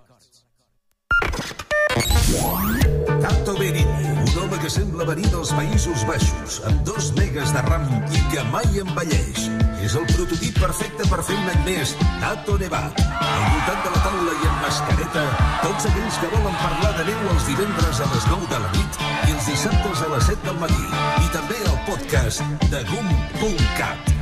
Tato 3.25 3.55
home 3.55 4.59
que 4.65 4.71
sembla 4.73 5.05
venir 5.05 5.29
dels 5.29 5.51
Països 5.53 6.07
Baixos, 6.09 6.61
amb 6.65 6.81
dos 6.89 7.11
megas 7.19 7.53
de 7.53 7.63
ram 7.69 7.85
i 8.09 8.23
que 8.33 8.45
mai 8.49 8.81
envelleix. 8.81 9.54
És 9.85 9.93
el 10.01 10.07
prototip 10.09 10.57
perfecte 10.57 11.05
per 11.11 11.19
fer 11.29 11.35
un 11.37 11.49
any 11.53 11.59
més, 11.67 11.91
Tato 12.23 12.55
Nevat. 12.57 13.01
Al 13.05 13.43
voltant 13.51 13.83
de 13.85 13.91
la 13.93 14.01
taula 14.07 14.33
i 14.33 14.47
amb 14.49 14.63
mascareta, 14.65 15.25
tots 15.61 15.89
aquells 15.91 16.17
que 16.23 16.31
volen 16.33 16.57
parlar 16.63 16.93
de 16.97 17.05
neu 17.11 17.27
els 17.35 17.45
divendres 17.51 18.01
a 18.01 18.09
les 18.15 18.25
9 18.31 18.49
de 18.55 18.63
la 18.63 18.71
nit 18.79 18.99
i 19.03 19.35
els 19.35 19.51
dissabtes 19.51 20.03
a 20.07 20.09
les 20.15 20.25
7 20.31 20.49
del 20.49 20.59
matí. 20.63 20.89
I 21.21 21.29
també 21.37 21.61
el 21.61 21.79
podcast 21.91 22.41
de 22.73 22.81
GUM.cat. 22.95 24.13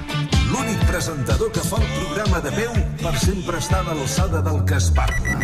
L'únic 0.51 0.83
presentador 0.91 1.55
que 1.55 1.63
fa 1.71 1.79
el 1.79 1.89
programa 1.95 2.43
de 2.43 2.57
peu 2.59 2.83
per 3.07 3.15
sempre 3.23 3.63
estar 3.63 3.85
a 3.87 3.95
l'alçada 3.95 4.43
del 4.43 4.65
que 4.67 4.83
es 4.83 4.91
parla. 4.99 5.39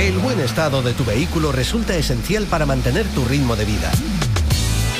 El 0.00 0.16
buen 0.16 0.40
estado 0.40 0.80
de 0.80 0.94
tu 0.94 1.04
vehículo 1.04 1.52
resulta 1.52 1.94
esencial 1.94 2.46
para 2.46 2.64
mantener 2.64 3.06
tu 3.08 3.22
ritmo 3.26 3.54
de 3.54 3.66
vida. 3.66 3.92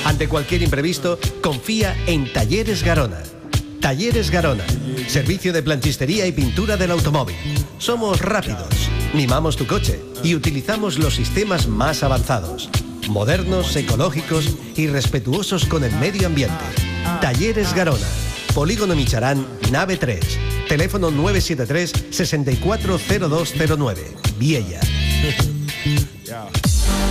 Ante 0.05 0.29
cualquier 0.29 0.61
imprevisto, 0.61 1.19
confía 1.43 1.97
en 2.07 2.31
Talleres 2.31 2.83
Garona. 2.83 3.23
Talleres 3.81 4.31
Garona, 4.31 4.63
servicio 5.09 5.55
de 5.55 5.63
planchistería 5.63 6.27
y 6.27 6.33
pintura 6.33 6.77
del 6.77 6.91
automóvil. 6.91 7.35
Somos 7.79 8.21
rápidos, 8.21 8.91
mimamos 9.15 9.57
tu 9.57 9.67
coche 9.67 10.03
y 10.23 10.35
utilizamos 10.35 10.99
los 10.99 11.15
sistemas 11.15 11.67
más 11.67 12.03
avanzados, 12.03 12.69
modernos, 13.09 13.75
ecológicos 13.77 14.55
y 14.77 14.87
respetuosos 14.89 15.65
con 15.65 15.83
el 15.83 15.93
medio 15.97 16.27
ambiente. 16.27 16.67
Talleres 17.23 17.73
Garona, 17.73 18.07
Polígono 18.55 18.97
Micharán, 18.97 19.47
nave 19.71 19.97
3, 19.97 20.21
teléfono 20.69 21.11
973 21.11 21.93
640209, 22.11 24.17
Viella. 24.39 24.81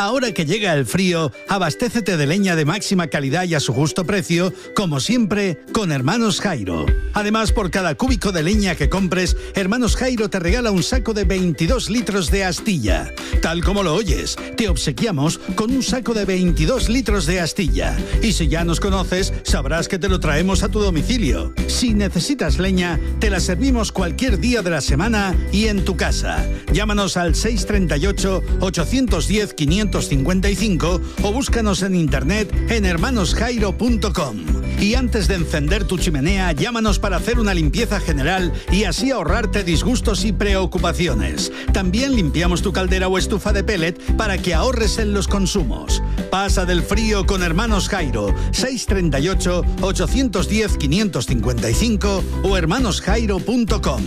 Ahora 0.00 0.32
que 0.32 0.46
llega 0.46 0.72
el 0.72 0.86
frío, 0.86 1.30
abastécete 1.46 2.16
de 2.16 2.26
leña 2.26 2.56
de 2.56 2.64
máxima 2.64 3.08
calidad 3.08 3.44
y 3.44 3.54
a 3.54 3.60
su 3.60 3.74
justo 3.74 4.06
precio, 4.06 4.50
como 4.74 4.98
siempre, 4.98 5.60
con 5.74 5.92
Hermanos 5.92 6.40
Jairo. 6.40 6.86
Además, 7.12 7.52
por 7.52 7.70
cada 7.70 7.94
cúbico 7.94 8.32
de 8.32 8.42
leña 8.42 8.76
que 8.76 8.88
compres, 8.88 9.36
Hermanos 9.54 9.96
Jairo 9.96 10.30
te 10.30 10.38
regala 10.38 10.70
un 10.70 10.82
saco 10.82 11.12
de 11.12 11.24
22 11.24 11.90
litros 11.90 12.30
de 12.30 12.44
astilla. 12.44 13.12
Tal 13.42 13.62
como 13.62 13.82
lo 13.82 13.94
oyes, 13.94 14.36
te 14.56 14.70
obsequiamos 14.70 15.36
con 15.54 15.70
un 15.70 15.82
saco 15.82 16.14
de 16.14 16.24
22 16.24 16.88
litros 16.88 17.26
de 17.26 17.40
astilla. 17.40 17.94
Y 18.22 18.32
si 18.32 18.48
ya 18.48 18.64
nos 18.64 18.80
conoces, 18.80 19.34
sabrás 19.42 19.86
que 19.86 19.98
te 19.98 20.08
lo 20.08 20.18
traemos 20.18 20.62
a 20.62 20.70
tu 20.70 20.80
domicilio. 20.80 21.52
Si 21.66 21.92
necesitas 21.92 22.58
leña, 22.58 22.98
te 23.18 23.28
la 23.28 23.38
servimos 23.38 23.92
cualquier 23.92 24.38
día 24.38 24.62
de 24.62 24.70
la 24.70 24.80
semana 24.80 25.36
y 25.52 25.66
en 25.66 25.84
tu 25.84 25.94
casa. 25.98 26.42
Llámanos 26.72 27.18
al 27.18 27.34
638 27.34 28.42
810 28.60 29.52
555 29.90 31.00
o 31.22 31.32
búscanos 31.32 31.82
en 31.82 31.94
internet 31.94 32.52
en 32.70 32.84
hermanosjairo.com. 32.84 34.36
Y 34.78 34.94
antes 34.94 35.28
de 35.28 35.34
encender 35.34 35.84
tu 35.84 35.98
chimenea, 35.98 36.52
llámanos 36.52 36.98
para 36.98 37.16
hacer 37.18 37.38
una 37.38 37.52
limpieza 37.52 38.00
general 38.00 38.52
y 38.72 38.84
así 38.84 39.10
ahorrarte 39.10 39.62
disgustos 39.62 40.24
y 40.24 40.32
preocupaciones. 40.32 41.52
También 41.72 42.16
limpiamos 42.16 42.62
tu 42.62 42.72
caldera 42.72 43.08
o 43.08 43.18
estufa 43.18 43.52
de 43.52 43.62
pellet 43.62 44.00
para 44.16 44.38
que 44.38 44.54
ahorres 44.54 44.98
en 44.98 45.12
los 45.12 45.28
consumos. 45.28 46.02
Pasa 46.30 46.64
del 46.64 46.82
frío 46.82 47.26
con 47.26 47.42
Hermanos 47.42 47.88
Jairo, 47.88 48.34
638 48.52 49.64
810 49.82 50.78
555 50.78 52.24
o 52.44 52.56
hermanosjairo.com. 52.56 54.02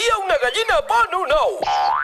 dia 0.00 0.16
una 0.24 0.36
gallina 0.40 0.76
pon 0.88 1.16
un 1.20 1.32
ou. 1.36 1.56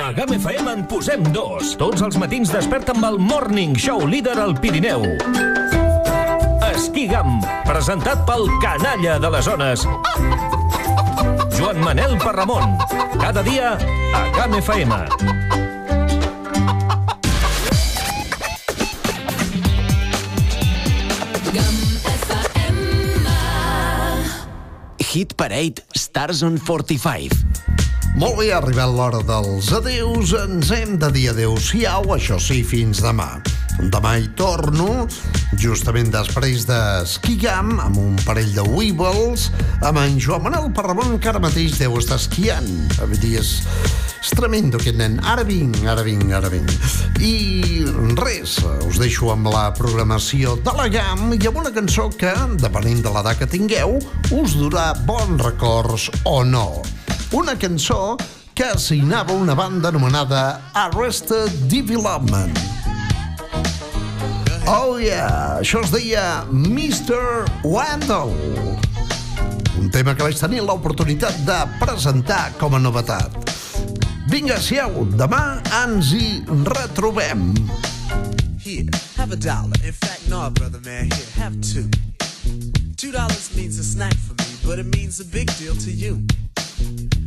A 0.05 0.13
GAM 0.13 0.35
FM 0.37 0.73
en 0.73 0.83
posem 0.91 1.23
dos. 1.33 1.73
Tots 1.81 2.03
els 2.05 2.19
matins 2.21 2.51
desperta 2.53 2.93
amb 2.93 3.07
el 3.09 3.17
Morning 3.23 3.77
Show 3.81 4.05
líder 4.11 4.37
al 4.43 4.53
Pirineu. 4.61 5.05
Esquí 6.69 7.07
GAM, 7.09 7.41
presentat 7.65 8.27
pel 8.29 8.45
canalla 8.61 9.17
de 9.23 9.31
les 9.33 9.49
zones. 9.49 9.87
Joan 11.57 11.81
Manel 11.81 12.19
Parramon. 12.21 12.77
Cada 13.17 13.45
dia 13.47 13.73
a 14.13 14.23
GAM 14.37 14.59
FM. 14.61 15.01
Hit 25.01 25.33
Parade 25.41 25.81
Stars 25.97 26.43
on 26.45 26.59
45. 26.61 27.76
Molt 28.17 28.39
bé, 28.39 28.47
ha 28.49 28.63
arribat 28.63 28.95
l'hora 28.97 29.19
dels 29.29 29.67
adeus. 29.77 30.31
Ens 30.41 30.71
hem 30.73 30.95
de 30.97 31.11
dir 31.13 31.27
adeu-siau, 31.35 32.15
això 32.15 32.39
sí, 32.41 32.63
fins 32.65 33.03
demà. 33.05 33.27
Demà 33.93 34.15
hi 34.17 34.31
torno, 34.39 35.05
justament 35.61 36.09
després 36.15 36.65
d'esquigam, 36.65 37.75
amb 37.85 38.01
un 38.01 38.17
parell 38.25 38.55
de 38.57 38.65
Weebles, 38.73 39.51
amb 39.85 40.01
en 40.01 40.17
Joan 40.17 40.47
Manel 40.47 40.71
Parramon, 40.73 41.19
que 41.21 41.29
ara 41.29 41.45
mateix 41.45 41.77
deu 41.77 41.99
estar 42.01 42.17
esquiant. 42.17 42.73
Vull 43.03 43.21
dir, 43.21 43.35
és, 43.43 43.53
és 44.23 44.33
tremendo 44.33 44.81
aquest 44.81 44.97
nen. 44.97 45.21
Ara 45.21 45.45
vinc, 45.45 45.83
ara 45.85 46.07
vinc, 46.07 46.33
ara 46.41 46.49
vinc. 46.49 46.73
I 47.21 47.85
res, 48.17 48.57
us 48.89 48.97
deixo 48.97 49.29
amb 49.37 49.53
la 49.53 49.69
programació 49.77 50.57
de 50.65 50.73
la 50.81 50.89
GAM 50.89 51.37
i 51.37 51.45
amb 51.53 51.61
una 51.67 51.77
cançó 51.77 52.09
que, 52.17 52.33
depenent 52.65 53.05
de 53.05 53.13
l'edat 53.13 53.45
que 53.45 53.55
tingueu, 53.59 53.99
us 54.41 54.57
durà 54.57 54.95
bons 55.05 55.51
records 55.51 56.09
o 56.25 56.41
no. 56.49 56.71
Una 57.33 57.57
cançó 57.59 58.17
que 58.55 58.79
signava 58.79 59.33
una 59.33 59.55
banda 59.55 59.89
anomenada 59.89 60.71
Arrested 60.75 61.51
Development. 61.69 62.57
Oh 64.67 64.99
yeah, 64.99 65.59
això 65.59 65.83
es 65.83 65.91
deia 65.91 66.45
Mr. 66.51 67.47
Wendell. 67.65 68.33
Un 69.79 69.91
tema 69.91 70.15
que 70.15 70.23
vaig 70.23 70.39
tenir 70.39 70.63
l'oportunitat 70.63 71.43
de 71.47 71.59
presentar 71.83 72.53
com 72.61 72.79
a 72.79 72.81
novetat. 72.83 73.35
Vinga, 74.31 74.61
siau, 74.63 75.05
demà 75.19 75.61
ens 75.83 76.15
hi 76.15 76.41
retrobem. 76.71 77.51
Hit 78.63 78.95
have 79.19 79.33
a 79.33 79.37
dollar. 79.37 79.77
In 79.85 79.93
fact, 79.93 80.29
no, 80.31 80.49
brother 80.51 80.81
man, 80.85 81.11
here, 81.11 81.31
have 81.43 81.61
two. 81.61 81.91
Two 82.97 83.13
dollars 83.13 83.55
means 83.57 83.79
a 83.79 83.85
snack 83.85 84.15
for 84.15 84.35
me, 84.35 84.51
but 84.65 84.79
it 84.79 84.87
means 84.87 85.21
a 85.21 85.25
big 85.25 85.51
deal 85.59 85.75
to 85.75 85.91
you. 85.91 86.23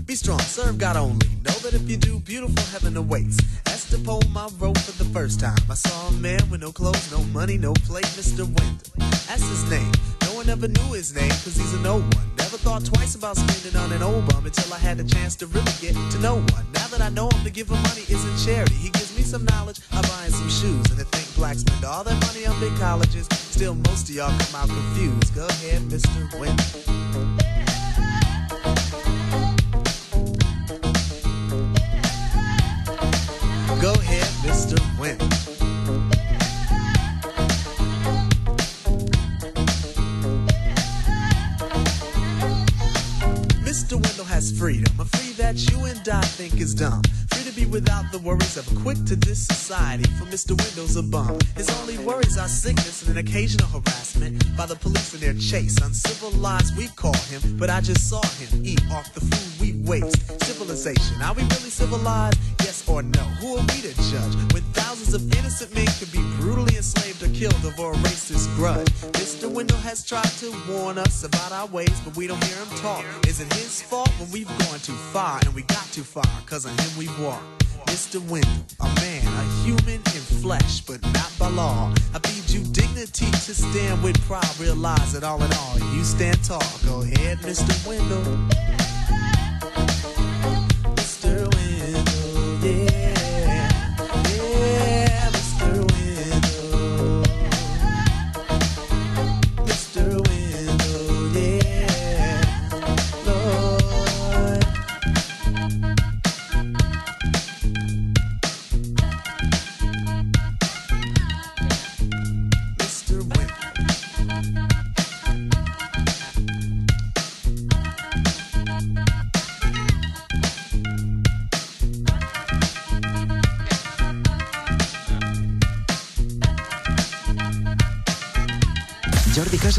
Be 0.09 0.15
strong, 0.15 0.39
serve 0.39 0.79
God 0.79 0.97
only. 0.97 1.27
Know 1.45 1.53
that 1.61 1.75
if 1.75 1.87
you 1.87 1.95
do, 1.95 2.17
beautiful 2.21 2.63
heaven 2.71 2.97
awaits. 2.97 3.37
That's 3.65 3.85
the 3.85 3.99
poem 3.99 4.35
I 4.35 4.49
wrote 4.57 4.79
for 4.79 4.91
the 4.97 5.07
first 5.13 5.39
time. 5.39 5.61
I 5.69 5.75
saw 5.75 6.07
a 6.07 6.11
man 6.13 6.49
with 6.49 6.61
no 6.61 6.71
clothes, 6.71 7.11
no 7.11 7.21
money, 7.25 7.59
no 7.59 7.73
plate, 7.85 8.09
Mr. 8.17 8.39
Wendell. 8.39 8.89
That's 8.97 9.47
his 9.47 9.69
name. 9.69 9.91
No 10.23 10.33
one 10.33 10.49
ever 10.49 10.67
knew 10.67 10.93
his 10.93 11.13
name, 11.13 11.29
cause 11.29 11.55
he's 11.55 11.75
a 11.75 11.79
no 11.81 11.99
one. 11.99 12.27
Never 12.39 12.57
thought 12.57 12.85
twice 12.85 13.13
about 13.13 13.37
spending 13.37 13.79
on 13.79 13.91
an 13.91 14.01
old 14.01 14.25
bum 14.29 14.47
until 14.47 14.73
I 14.73 14.79
had 14.79 14.97
the 14.97 15.03
chance 15.03 15.35
to 15.35 15.45
really 15.45 15.73
get 15.79 15.93
to 15.93 16.17
know 16.17 16.37
one. 16.37 16.65
Now 16.73 16.87
that 16.87 17.01
I 17.01 17.09
know 17.09 17.29
him, 17.29 17.43
to 17.43 17.51
give 17.51 17.69
him 17.69 17.79
money 17.83 18.01
isn't 18.09 18.37
charity. 18.43 18.73
He 18.73 18.89
gives 18.89 19.15
me 19.15 19.21
some 19.21 19.45
knowledge, 19.45 19.79
I 19.91 20.01
buy 20.01 20.25
him 20.25 20.31
some 20.31 20.49
shoes. 20.49 20.89
And 20.89 20.97
to 20.97 21.05
think 21.05 21.35
blacks 21.35 21.59
spend 21.59 21.85
all 21.85 22.03
their 22.03 22.19
money 22.21 22.47
on 22.47 22.59
big 22.59 22.75
colleges, 22.79 23.27
still 23.29 23.75
most 23.75 24.09
of 24.09 24.15
y'all 24.15 24.33
come 24.39 24.55
out 24.55 24.69
confused. 24.69 25.35
Go 25.35 25.45
ahead, 25.45 25.83
Mr. 25.83 26.39
Wendell. 26.39 27.58
Go 33.81 33.93
ahead, 33.93 34.27
Mr. 34.43 34.77
Wendell. 34.99 35.25
Mr. 43.63 43.93
Wendell 43.93 44.25
has 44.25 44.51
freedom, 44.51 44.93
a 44.99 45.05
free 45.05 45.31
that 45.37 45.55
you 45.71 45.85
and 45.85 46.09
I 46.09 46.19
think 46.21 46.59
is 46.59 46.75
dumb. 46.75 47.01
Free 47.31 47.43
to 47.43 47.53
be 47.55 47.65
without 47.67 48.11
the 48.11 48.19
worries 48.19 48.57
of 48.57 48.69
a 48.69 48.81
quick 48.81 48.97
to 49.05 49.15
this 49.15 49.47
society, 49.47 50.03
for 50.19 50.25
Mr. 50.25 50.61
Wendell's 50.61 50.97
a 50.97 51.03
bum. 51.03 51.39
His 51.55 51.69
only 51.79 51.97
worries 51.99 52.37
are 52.37 52.49
sickness 52.49 53.07
and 53.07 53.17
an 53.17 53.25
occasional 53.25 53.67
harassment 53.67 54.43
by 54.57 54.65
the 54.65 54.75
police 54.75 55.13
in 55.13 55.21
their 55.21 55.35
chase. 55.35 55.77
Uncivilized, 55.77 56.75
we 56.75 56.89
call 56.89 57.15
him, 57.31 57.41
but 57.57 57.69
I 57.69 57.79
just 57.79 58.09
saw 58.09 58.21
him 58.39 58.65
eat 58.65 58.81
off 58.91 59.13
the 59.13 59.21
food 59.21 59.61
we 59.61 59.81
waste. 59.87 60.43
Civilization, 60.43 61.21
are 61.21 61.33
we 61.33 61.43
really 61.43 61.71
civilized? 61.71 62.58
Yes 62.69 62.87
or 62.87 63.01
no? 63.01 63.23
Who 63.41 63.57
are 63.57 63.61
we 63.61 63.81
to 63.81 63.93
judge 64.11 64.35
when 64.53 64.61
thousands 64.77 65.15
of 65.15 65.23
innocent 65.35 65.73
men 65.73 65.87
could 65.97 66.11
be 66.11 66.21
brutally 66.37 66.77
enslaved 66.77 67.23
or 67.23 67.29
killed 67.29 67.65
over 67.65 67.93
a 67.93 67.95
racist 68.03 68.45
grudge? 68.57 68.87
Mr. 69.17 69.49
Wendell 69.49 69.79
has 69.79 70.05
tried 70.05 70.31
to 70.37 70.53
warn 70.69 70.99
us 70.99 71.23
about 71.23 71.51
our 71.51 71.65
ways, 71.65 71.99
but 72.05 72.15
we 72.15 72.27
don't 72.27 72.43
hear 72.43 72.57
him 72.63 72.77
talk. 72.77 73.03
Is 73.27 73.39
it 73.39 73.51
his 73.53 73.81
fault 73.81 74.11
when 74.19 74.29
we've 74.29 74.47
gone 74.59 74.77
too 74.81 74.93
far 74.93 75.39
and 75.39 75.55
we 75.55 75.63
got 75.63 75.83
too 75.91 76.03
far? 76.03 76.29
Cause 76.45 76.65
of 76.65 76.79
him 76.79 76.95
we've 76.95 77.19
walked. 77.19 77.43
Mr. 77.87 78.21
Wendell, 78.29 78.51
a 78.81 78.87
man, 79.01 79.25
a 79.25 79.65
human 79.65 79.95
in 80.13 80.23
flesh, 80.43 80.81
but 80.81 81.01
not 81.11 81.31
by 81.39 81.49
law. 81.49 81.91
I 82.13 82.19
feed 82.19 82.53
you 82.53 82.63
dignity 82.71 83.31
to 83.31 83.55
stand 83.55 84.03
with 84.03 84.21
pride. 84.27 84.59
Realize 84.59 85.13
that 85.13 85.23
all 85.23 85.41
in 85.41 85.51
all, 85.53 85.79
you 85.95 86.03
stand 86.03 86.37
tall. 86.43 86.61
Go 86.85 87.01
ahead, 87.01 87.39
Mr. 87.39 87.73
Wendell. 87.87 88.78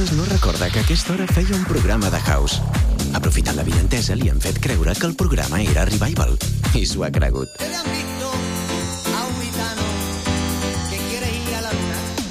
Casas 0.01 0.17
no 0.17 0.25
recorda 0.25 0.71
que 0.71 0.79
a 0.79 0.83
aquesta 0.83 1.13
hora 1.13 1.27
feia 1.29 1.53
un 1.55 1.65
programa 1.69 2.09
de 2.09 2.19
house. 2.25 2.63
Aprofitant 3.13 3.59
la 3.59 3.65
vientesa, 3.67 4.15
li 4.17 4.31
han 4.33 4.41
fet 4.41 4.57
creure 4.57 4.95
que 4.97 5.05
el 5.05 5.13
programa 5.13 5.61
era 5.61 5.85
Revival. 5.85 6.39
I 6.73 6.87
s'ho 6.89 7.05
ha 7.05 7.11
cregut. 7.13 7.53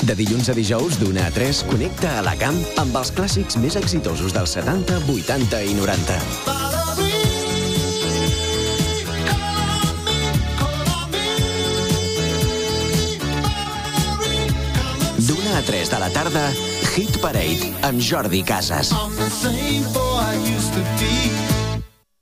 De 0.02 0.18
dilluns 0.18 0.50
a 0.50 0.58
dijous, 0.58 0.98
d'una 0.98 1.30
a 1.30 1.36
3, 1.38 1.62
connecta 1.70 2.18
a 2.18 2.26
la 2.26 2.34
camp 2.42 2.58
amb 2.82 2.98
els 3.04 3.14
clàssics 3.14 3.62
més 3.62 3.78
exitosos 3.78 4.34
dels 4.34 4.58
70, 4.58 5.04
80 5.06 5.66
i 5.70 5.78
90. 5.78 6.79
A 15.60 15.62
3 15.62 15.90
de 15.90 16.00
la 16.00 16.10
tarda, 16.10 16.54
Hit 16.96 17.20
Parade 17.20 17.74
amb 17.82 18.00
Jordi 18.00 18.44
Casas. 18.44 18.92
I'm 18.92 19.16
the 19.16 19.30
same 19.30 19.84
boy 19.94 20.00
I 20.00 20.36
used 20.56 20.74
to 20.74 20.80
be. 20.98 21.49